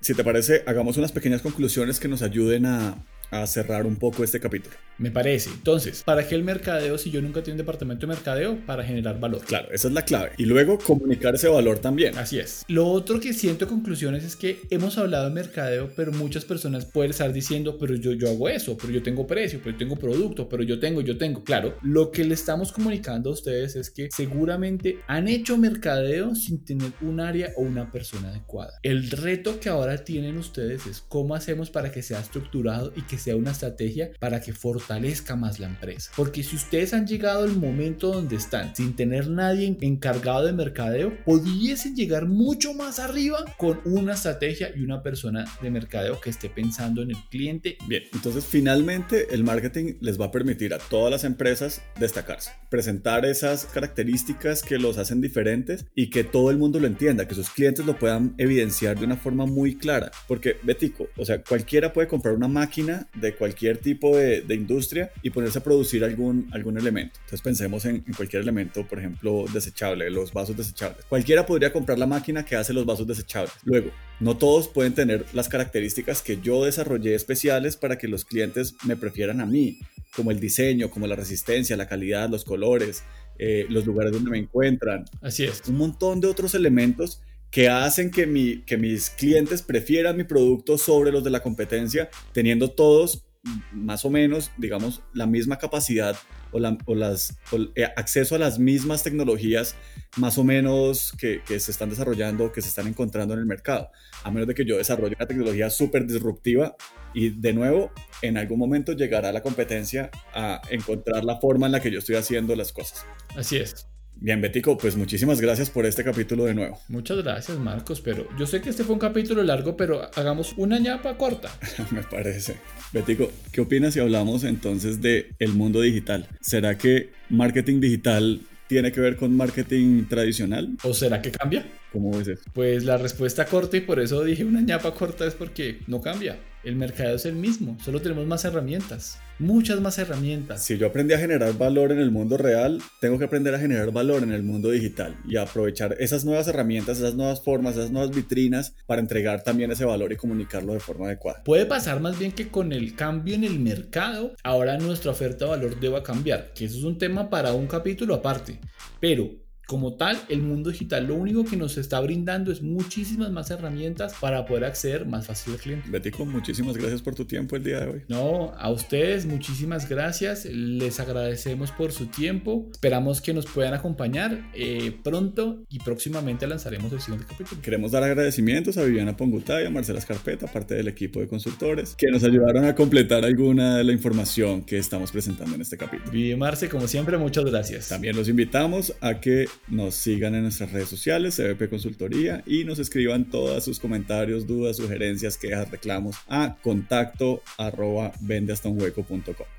si 0.00 0.14
te 0.14 0.24
parece, 0.24 0.64
hagamos 0.66 0.96
unas 0.96 1.12
pequeñas 1.12 1.40
conclusiones 1.40 2.00
que 2.00 2.08
nos 2.08 2.22
ayuden 2.22 2.66
a, 2.66 3.04
a 3.30 3.46
cerrar 3.46 3.86
un 3.86 3.96
poco 3.96 4.24
este 4.24 4.40
capítulo. 4.40 4.76
Me 4.98 5.12
parece. 5.12 5.50
Entonces, 5.50 6.02
¿para 6.02 6.26
qué 6.26 6.34
el 6.34 6.42
mercadeo 6.42 6.98
si 6.98 7.12
yo 7.12 7.22
nunca 7.22 7.40
tengo 7.42 7.54
un 7.54 7.58
departamento 7.58 8.06
de 8.06 8.14
mercadeo? 8.14 8.58
Para 8.66 8.82
generar 8.82 9.20
valor. 9.20 9.42
Claro, 9.42 9.68
esa 9.70 9.86
es 9.86 9.94
la 9.94 10.04
clave. 10.04 10.32
Y 10.38 10.44
luego 10.44 10.76
comunicar 10.78 11.36
ese 11.36 11.46
valor 11.46 11.78
también. 11.78 12.18
Así 12.18 12.40
es. 12.40 12.64
Lo 12.66 12.88
otro 12.88 13.20
que 13.20 13.32
siento 13.32 13.64
en 13.64 13.70
conclusiones 13.70 14.24
es 14.24 14.34
que 14.34 14.60
hemos 14.70 14.98
hablado 14.98 15.28
de 15.28 15.34
mercadeo, 15.34 15.90
pero 15.94 16.10
muchas 16.10 16.44
personas 16.44 16.84
pueden 16.84 17.12
estar 17.12 17.32
diciendo, 17.32 17.78
pero 17.78 17.94
yo, 17.94 18.12
yo 18.12 18.28
hago 18.28 18.48
eso, 18.48 18.76
pero 18.76 18.92
yo 18.92 19.00
tengo 19.00 19.24
precio, 19.24 19.60
pero 19.62 19.72
yo 19.72 19.78
tengo 19.78 19.96
producto, 19.96 20.48
pero 20.48 20.64
yo 20.64 20.80
tengo, 20.80 21.00
yo 21.00 21.16
tengo. 21.16 21.44
Claro, 21.44 21.76
lo 21.82 22.10
que 22.10 22.24
le 22.24 22.34
estamos 22.34 22.72
comunicando 22.72 23.30
a 23.30 23.34
ustedes 23.34 23.76
es 23.76 23.90
que 23.90 24.08
seguramente 24.10 24.98
han 25.06 25.28
hecho 25.28 25.56
mercadeo 25.56 26.34
sin 26.34 26.64
tener 26.64 26.90
un 27.02 27.20
área 27.20 27.52
o 27.56 27.62
una 27.62 27.92
persona 27.92 28.30
adecuada. 28.30 28.80
El 28.82 29.08
reto 29.10 29.60
que 29.60 29.68
ahora 29.68 29.98
tienen 29.98 30.38
ustedes 30.38 30.86
es 30.86 31.00
cómo 31.00 31.36
hacemos 31.36 31.70
para 31.70 31.92
que 31.92 32.02
sea 32.02 32.18
estructurado 32.18 32.92
y 32.96 33.02
que 33.02 33.17
sea 33.18 33.36
una 33.36 33.52
estrategia 33.52 34.10
para 34.18 34.40
que 34.40 34.52
fortalezca 34.52 35.36
más 35.36 35.58
la 35.58 35.66
empresa. 35.66 36.10
Porque 36.16 36.42
si 36.42 36.56
ustedes 36.56 36.94
han 36.94 37.06
llegado 37.06 37.44
al 37.44 37.56
momento 37.56 38.12
donde 38.12 38.36
están 38.36 38.74
sin 38.74 38.94
tener 38.94 39.28
nadie 39.28 39.76
encargado 39.80 40.46
de 40.46 40.52
mercadeo, 40.52 41.12
pudiesen 41.24 41.94
llegar 41.94 42.26
mucho 42.26 42.74
más 42.74 42.98
arriba 42.98 43.44
con 43.56 43.80
una 43.84 44.14
estrategia 44.14 44.70
y 44.74 44.82
una 44.82 45.02
persona 45.02 45.44
de 45.62 45.70
mercadeo 45.70 46.20
que 46.20 46.30
esté 46.30 46.48
pensando 46.48 47.02
en 47.02 47.10
el 47.10 47.16
cliente. 47.30 47.78
Bien, 47.86 48.04
entonces 48.12 48.44
finalmente 48.44 49.34
el 49.34 49.44
marketing 49.44 49.94
les 50.00 50.20
va 50.20 50.26
a 50.26 50.30
permitir 50.30 50.74
a 50.74 50.78
todas 50.78 51.10
las 51.10 51.24
empresas 51.24 51.82
destacarse, 51.98 52.52
presentar 52.70 53.24
esas 53.24 53.66
características 53.66 54.62
que 54.62 54.78
los 54.78 54.98
hacen 54.98 55.20
diferentes 55.20 55.86
y 55.94 56.10
que 56.10 56.24
todo 56.24 56.50
el 56.50 56.58
mundo 56.58 56.80
lo 56.80 56.86
entienda, 56.86 57.26
que 57.26 57.34
sus 57.34 57.50
clientes 57.50 57.84
lo 57.86 57.98
puedan 57.98 58.34
evidenciar 58.38 58.98
de 58.98 59.04
una 59.06 59.16
forma 59.16 59.46
muy 59.46 59.76
clara. 59.76 60.10
Porque, 60.26 60.56
Betico, 60.62 61.08
o 61.16 61.24
sea, 61.24 61.42
cualquiera 61.42 61.92
puede 61.92 62.08
comprar 62.08 62.34
una 62.34 62.48
máquina 62.48 63.07
de 63.14 63.34
cualquier 63.34 63.78
tipo 63.78 64.16
de, 64.16 64.42
de, 64.42 64.54
industria 64.54 65.10
y 65.22 65.30
ponerse 65.30 65.58
a 65.58 65.64
producir 65.64 66.04
algún, 66.04 66.48
algún 66.52 66.78
elemento. 66.78 67.14
Entonces 67.20 67.42
pensemos 67.42 67.84
en, 67.84 68.04
en, 68.06 68.14
cualquier 68.14 68.42
elemento, 68.42 68.86
por 68.86 68.98
ejemplo, 68.98 69.44
desechable, 69.52 70.10
los 70.10 70.32
vasos 70.32 70.56
desechables. 70.56 71.04
Cualquiera 71.06 71.46
podría 71.46 71.72
comprar 71.72 71.98
la 71.98 72.06
máquina 72.06 72.44
que 72.44 72.56
hace 72.56 72.72
los 72.72 72.86
vasos 72.86 73.06
desechables. 73.06 73.52
Luego, 73.64 73.90
no 74.20 74.36
todos 74.36 74.68
pueden 74.68 74.94
tener 74.94 75.24
las 75.32 75.48
características 75.48 76.22
que 76.22 76.40
yo 76.40 76.64
desarrollé 76.64 77.14
especiales 77.14 77.76
para 77.76 77.98
que 77.98 78.08
los 78.08 78.24
clientes 78.24 78.74
me 78.84 78.96
prefieran 78.96 79.40
a 79.40 79.46
mí, 79.46 79.78
como 80.14 80.30
el 80.30 80.40
diseño, 80.40 80.90
como 80.90 81.06
la 81.06 81.16
resistencia, 81.16 81.76
la 81.76 81.88
calidad, 81.88 82.28
los 82.28 82.44
colores, 82.44 83.02
eh, 83.38 83.66
los 83.68 83.86
lugares 83.86 84.12
donde 84.12 84.30
me 84.30 84.38
encuentran. 84.38 85.04
Así 85.22 85.44
es. 85.44 85.62
Un 85.68 85.76
montón 85.76 86.20
de 86.20 86.26
otros 86.26 86.54
elementos 86.54 87.22
que 87.50 87.68
hacen 87.68 88.10
que, 88.10 88.26
mi, 88.26 88.62
que 88.62 88.76
mis 88.76 89.10
clientes 89.10 89.62
prefieran 89.62 90.16
mi 90.16 90.24
producto 90.24 90.78
sobre 90.78 91.12
los 91.12 91.24
de 91.24 91.30
la 91.30 91.40
competencia, 91.40 92.10
teniendo 92.32 92.70
todos 92.70 93.24
más 93.72 94.04
o 94.04 94.10
menos, 94.10 94.50
digamos, 94.58 95.02
la 95.14 95.26
misma 95.26 95.58
capacidad 95.58 96.16
o, 96.50 96.58
la, 96.58 96.76
o 96.86 96.94
las, 96.94 97.38
o 97.52 97.58
acceso 97.96 98.34
a 98.34 98.38
las 98.38 98.58
mismas 98.58 99.02
tecnologías 99.02 99.76
más 100.16 100.38
o 100.38 100.44
menos 100.44 101.12
que, 101.18 101.42
que, 101.46 101.60
se 101.60 101.70
están 101.70 101.90
desarrollando, 101.90 102.52
que 102.52 102.62
se 102.62 102.68
están 102.68 102.86
encontrando 102.86 103.34
en 103.34 103.40
el 103.40 103.46
mercado. 103.46 103.90
A 104.24 104.30
menos 104.30 104.48
de 104.48 104.54
que 104.54 104.64
yo 104.64 104.76
desarrolle 104.76 105.14
una 105.16 105.26
tecnología 105.26 105.70
súper 105.70 106.06
disruptiva 106.06 106.76
y 107.14 107.30
de 107.30 107.52
nuevo, 107.52 107.90
en 108.22 108.36
algún 108.36 108.58
momento 108.58 108.92
llegará 108.92 109.32
la 109.32 109.42
competencia 109.42 110.10
a 110.34 110.60
encontrar 110.70 111.24
la 111.24 111.38
forma 111.38 111.66
en 111.66 111.72
la 111.72 111.80
que 111.80 111.90
yo 111.90 111.98
estoy 111.98 112.16
haciendo 112.16 112.54
las 112.56 112.72
cosas. 112.72 113.06
Así 113.36 113.56
es. 113.56 113.86
Bien, 114.20 114.40
Betico, 114.40 114.76
pues 114.76 114.96
muchísimas 114.96 115.40
gracias 115.40 115.70
por 115.70 115.86
este 115.86 116.02
capítulo 116.02 116.44
de 116.44 116.54
nuevo. 116.54 116.80
Muchas 116.88 117.18
gracias, 117.18 117.56
Marcos, 117.58 118.00
pero 118.00 118.26
yo 118.36 118.46
sé 118.46 118.60
que 118.60 118.70
este 118.70 118.82
fue 118.82 118.94
un 118.94 118.98
capítulo 118.98 119.44
largo, 119.44 119.76
pero 119.76 120.10
hagamos 120.16 120.54
una 120.56 120.80
ñapa 120.80 121.16
corta. 121.16 121.50
Me 121.92 122.02
parece. 122.02 122.56
Betico, 122.92 123.30
¿qué 123.52 123.60
opinas 123.60 123.94
si 123.94 124.00
hablamos 124.00 124.42
entonces 124.42 125.00
de 125.00 125.30
el 125.38 125.52
mundo 125.52 125.80
digital? 125.80 126.26
¿Será 126.40 126.76
que 126.76 127.10
marketing 127.28 127.80
digital 127.80 128.40
tiene 128.66 128.90
que 128.90 129.00
ver 129.00 129.16
con 129.16 129.36
marketing 129.36 130.06
tradicional? 130.08 130.76
¿O 130.82 130.92
será 130.94 131.22
que 131.22 131.30
cambia? 131.30 131.64
¿Cómo 131.92 132.16
ves 132.18 132.28
eso? 132.28 132.42
Pues 132.52 132.84
la 132.84 132.96
respuesta 132.96 133.46
corta 133.46 133.76
y 133.76 133.82
por 133.82 134.00
eso 134.00 134.24
dije 134.24 134.44
una 134.44 134.60
ñapa 134.60 134.94
corta 134.94 135.26
es 135.26 135.34
porque 135.34 135.78
no 135.86 136.00
cambia. 136.00 136.38
El 136.68 136.76
mercado 136.76 137.16
es 137.16 137.24
el 137.24 137.34
mismo, 137.34 137.78
solo 137.82 138.02
tenemos 138.02 138.26
más 138.26 138.44
herramientas, 138.44 139.18
muchas 139.38 139.80
más 139.80 139.96
herramientas. 139.96 140.62
Si 140.62 140.76
yo 140.76 140.88
aprendí 140.88 141.14
a 141.14 141.18
generar 141.18 141.56
valor 141.56 141.92
en 141.92 141.98
el 141.98 142.10
mundo 142.10 142.36
real, 142.36 142.82
tengo 143.00 143.18
que 143.18 143.24
aprender 143.24 143.54
a 143.54 143.58
generar 143.58 143.90
valor 143.90 144.22
en 144.22 144.32
el 144.32 144.42
mundo 144.42 144.70
digital 144.70 145.16
y 145.26 145.38
aprovechar 145.38 145.96
esas 145.98 146.26
nuevas 146.26 146.46
herramientas, 146.46 146.98
esas 146.98 147.14
nuevas 147.14 147.42
formas, 147.42 147.74
esas 147.74 147.90
nuevas 147.90 148.14
vitrinas 148.14 148.74
para 148.84 149.00
entregar 149.00 149.42
también 149.42 149.70
ese 149.70 149.86
valor 149.86 150.12
y 150.12 150.16
comunicarlo 150.16 150.74
de 150.74 150.80
forma 150.80 151.06
adecuada. 151.06 151.42
Puede 151.42 151.64
pasar 151.64 152.00
más 152.00 152.18
bien 152.18 152.32
que 152.32 152.48
con 152.48 152.74
el 152.74 152.94
cambio 152.94 153.34
en 153.34 153.44
el 153.44 153.58
mercado, 153.60 154.34
ahora 154.44 154.76
nuestra 154.76 155.12
oferta 155.12 155.46
de 155.46 155.52
valor 155.52 155.80
deba 155.80 156.02
cambiar, 156.02 156.52
que 156.52 156.66
eso 156.66 156.76
es 156.76 156.84
un 156.84 156.98
tema 156.98 157.30
para 157.30 157.54
un 157.54 157.66
capítulo 157.66 158.14
aparte, 158.14 158.60
pero 159.00 159.30
como 159.68 159.92
tal, 159.92 160.18
el 160.30 160.40
mundo 160.40 160.70
digital 160.70 161.06
lo 161.06 161.14
único 161.14 161.44
que 161.44 161.54
nos 161.58 161.76
está 161.76 162.00
brindando 162.00 162.50
es 162.50 162.62
muchísimas 162.62 163.30
más 163.30 163.50
herramientas 163.50 164.14
para 164.18 164.46
poder 164.46 164.64
acceder 164.64 165.04
más 165.04 165.26
fácil 165.26 165.52
al 165.52 165.58
cliente. 165.58 165.90
Betico, 165.90 166.24
muchísimas 166.24 166.78
gracias 166.78 167.02
por 167.02 167.14
tu 167.14 167.26
tiempo 167.26 167.54
el 167.54 167.64
día 167.64 167.80
de 167.80 167.86
hoy. 167.90 168.02
No, 168.08 168.54
a 168.56 168.70
ustedes 168.70 169.26
muchísimas 169.26 169.86
gracias. 169.86 170.46
Les 170.46 170.98
agradecemos 171.00 171.70
por 171.70 171.92
su 171.92 172.06
tiempo. 172.06 172.66
Esperamos 172.72 173.20
que 173.20 173.34
nos 173.34 173.44
puedan 173.44 173.74
acompañar 173.74 174.50
eh, 174.54 174.96
pronto 175.04 175.62
y 175.68 175.80
próximamente 175.80 176.46
lanzaremos 176.46 176.90
el 176.94 177.02
siguiente 177.02 177.26
capítulo. 177.28 177.60
Queremos 177.60 177.92
dar 177.92 178.02
agradecimientos 178.04 178.78
a 178.78 178.84
Viviana 178.84 179.18
Pongutá 179.18 179.62
y 179.62 179.66
a 179.66 179.70
Marcela 179.70 179.98
Escarpeta, 179.98 180.46
parte 180.46 180.76
del 180.76 180.88
equipo 180.88 181.20
de 181.20 181.28
consultores, 181.28 181.94
que 181.94 182.06
nos 182.10 182.24
ayudaron 182.24 182.64
a 182.64 182.74
completar 182.74 183.22
alguna 183.22 183.76
de 183.76 183.84
la 183.84 183.92
información 183.92 184.62
que 184.62 184.78
estamos 184.78 185.12
presentando 185.12 185.56
en 185.56 185.60
este 185.60 185.76
capítulo. 185.76 186.10
Vivi 186.10 186.34
Marce, 186.36 186.70
como 186.70 186.88
siempre, 186.88 187.18
muchas 187.18 187.44
gracias. 187.44 187.88
También 187.90 188.16
los 188.16 188.30
invitamos 188.30 188.94
a 189.02 189.20
que 189.20 189.46
nos 189.66 189.94
sigan 189.94 190.34
en 190.34 190.42
nuestras 190.42 190.72
redes 190.72 190.88
sociales, 190.88 191.36
CBP 191.36 191.68
Consultoría, 191.68 192.42
y 192.46 192.64
nos 192.64 192.78
escriban 192.78 193.24
todos 193.24 193.64
sus 193.64 193.80
comentarios, 193.80 194.46
dudas, 194.46 194.76
sugerencias, 194.76 195.36
quejas, 195.36 195.70
reclamos 195.70 196.16
a 196.28 196.56
contacto 196.62 197.42
arroba. 197.56 198.12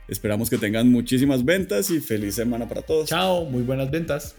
Esperamos 0.07 0.49
que 0.49 0.57
tengan 0.57 0.91
muchísimas 0.91 1.43
ventas 1.45 1.89
y 1.91 1.99
feliz 1.99 2.35
semana 2.35 2.67
para 2.67 2.81
todos. 2.81 3.09
Chao, 3.09 3.45
muy 3.45 3.63
buenas 3.63 3.91
ventas. 3.91 4.35